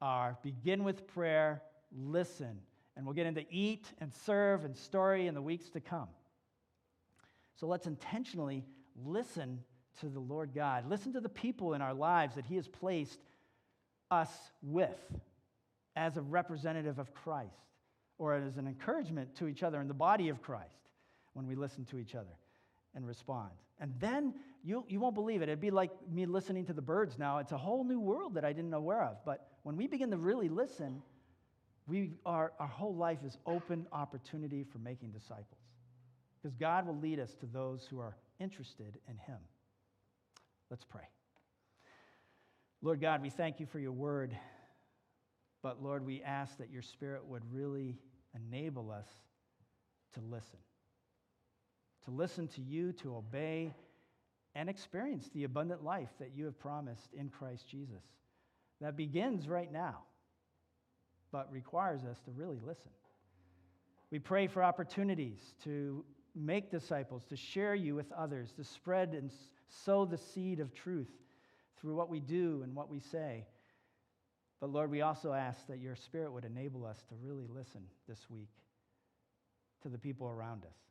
are 0.00 0.38
begin 0.42 0.84
with 0.84 1.06
prayer, 1.06 1.62
listen, 1.92 2.60
and 2.96 3.06
we'll 3.06 3.14
get 3.14 3.26
into 3.26 3.44
eat 3.50 3.86
and 4.00 4.12
serve 4.12 4.64
and 4.64 4.76
story 4.76 5.26
in 5.26 5.34
the 5.34 5.42
weeks 5.42 5.70
to 5.70 5.80
come. 5.80 6.08
So 7.56 7.66
let's 7.66 7.86
intentionally 7.86 8.64
listen 9.04 9.62
to 10.00 10.08
the 10.08 10.20
Lord 10.20 10.50
God. 10.54 10.88
Listen 10.88 11.12
to 11.14 11.20
the 11.20 11.28
people 11.28 11.74
in 11.74 11.82
our 11.82 11.94
lives 11.94 12.34
that 12.36 12.46
He 12.46 12.56
has 12.56 12.68
placed 12.68 13.18
us 14.10 14.30
with 14.62 14.98
as 15.96 16.16
a 16.16 16.22
representative 16.22 16.98
of 16.98 17.12
Christ 17.14 17.50
or 18.18 18.34
as 18.34 18.56
an 18.56 18.66
encouragement 18.66 19.34
to 19.36 19.48
each 19.48 19.62
other 19.62 19.80
in 19.80 19.88
the 19.88 19.94
body 19.94 20.28
of 20.28 20.42
Christ 20.42 20.88
when 21.34 21.46
we 21.46 21.54
listen 21.54 21.84
to 21.86 21.98
each 21.98 22.14
other 22.14 22.36
and 22.94 23.06
respond. 23.06 23.50
And 23.80 23.94
then 23.98 24.34
you, 24.68 24.84
you 24.86 25.00
won't 25.00 25.14
believe 25.14 25.40
it. 25.40 25.48
It'd 25.48 25.60
be 25.60 25.70
like 25.70 25.90
me 26.12 26.26
listening 26.26 26.66
to 26.66 26.74
the 26.74 26.82
birds 26.82 27.18
now. 27.18 27.38
It's 27.38 27.52
a 27.52 27.56
whole 27.56 27.84
new 27.84 27.98
world 27.98 28.34
that 28.34 28.44
I 28.44 28.52
didn't 28.52 28.68
know 28.68 28.76
aware 28.76 29.02
of. 29.02 29.16
But 29.24 29.48
when 29.62 29.78
we 29.78 29.86
begin 29.86 30.10
to 30.10 30.18
really 30.18 30.50
listen, 30.50 31.02
we 31.86 32.18
are, 32.26 32.52
our 32.60 32.66
whole 32.66 32.94
life 32.94 33.20
is 33.24 33.38
open 33.46 33.86
opportunity 33.92 34.64
for 34.70 34.76
making 34.78 35.12
disciples. 35.12 35.46
Because 36.36 36.54
God 36.54 36.86
will 36.86 36.98
lead 36.98 37.18
us 37.18 37.34
to 37.36 37.46
those 37.46 37.86
who 37.90 37.98
are 37.98 38.14
interested 38.40 38.98
in 39.08 39.16
Him. 39.16 39.38
Let's 40.68 40.84
pray. 40.84 41.08
Lord 42.82 43.00
God, 43.00 43.22
we 43.22 43.30
thank 43.30 43.60
you 43.60 43.64
for 43.66 43.78
your 43.78 43.92
word. 43.92 44.36
But 45.62 45.82
Lord, 45.82 46.04
we 46.04 46.22
ask 46.22 46.58
that 46.58 46.70
your 46.70 46.82
spirit 46.82 47.24
would 47.26 47.42
really 47.50 47.96
enable 48.34 48.90
us 48.90 49.08
to 50.12 50.20
listen. 50.20 50.58
To 52.04 52.10
listen 52.10 52.48
to 52.48 52.60
you, 52.60 52.92
to 52.92 53.16
obey, 53.16 53.72
and 54.54 54.68
experience 54.68 55.28
the 55.34 55.44
abundant 55.44 55.84
life 55.84 56.10
that 56.18 56.32
you 56.34 56.44
have 56.44 56.58
promised 56.58 57.12
in 57.14 57.28
Christ 57.28 57.68
Jesus. 57.68 58.02
That 58.80 58.96
begins 58.96 59.48
right 59.48 59.72
now, 59.72 59.98
but 61.32 61.50
requires 61.52 62.04
us 62.04 62.18
to 62.24 62.30
really 62.30 62.58
listen. 62.64 62.90
We 64.10 64.18
pray 64.18 64.46
for 64.46 64.62
opportunities 64.62 65.38
to 65.64 66.04
make 66.34 66.70
disciples, 66.70 67.24
to 67.26 67.36
share 67.36 67.74
you 67.74 67.94
with 67.94 68.10
others, 68.12 68.52
to 68.52 68.64
spread 68.64 69.10
and 69.14 69.30
sow 69.68 70.04
the 70.04 70.16
seed 70.16 70.60
of 70.60 70.72
truth 70.72 71.10
through 71.80 71.94
what 71.94 72.08
we 72.08 72.20
do 72.20 72.62
and 72.62 72.74
what 72.74 72.88
we 72.88 73.00
say. 73.00 73.44
But 74.60 74.70
Lord, 74.70 74.90
we 74.90 75.02
also 75.02 75.32
ask 75.32 75.66
that 75.68 75.78
your 75.78 75.94
Spirit 75.94 76.32
would 76.32 76.44
enable 76.44 76.84
us 76.84 76.98
to 77.08 77.14
really 77.22 77.46
listen 77.48 77.82
this 78.08 78.28
week 78.30 78.50
to 79.82 79.88
the 79.88 79.98
people 79.98 80.28
around 80.28 80.64
us. 80.64 80.87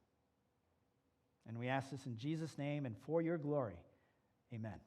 And 1.48 1.58
we 1.58 1.68
ask 1.68 1.90
this 1.92 2.06
in 2.06 2.18
Jesus' 2.18 2.58
name 2.58 2.86
and 2.86 2.96
for 3.06 3.22
your 3.22 3.38
glory. 3.38 3.80
Amen. 4.54 4.80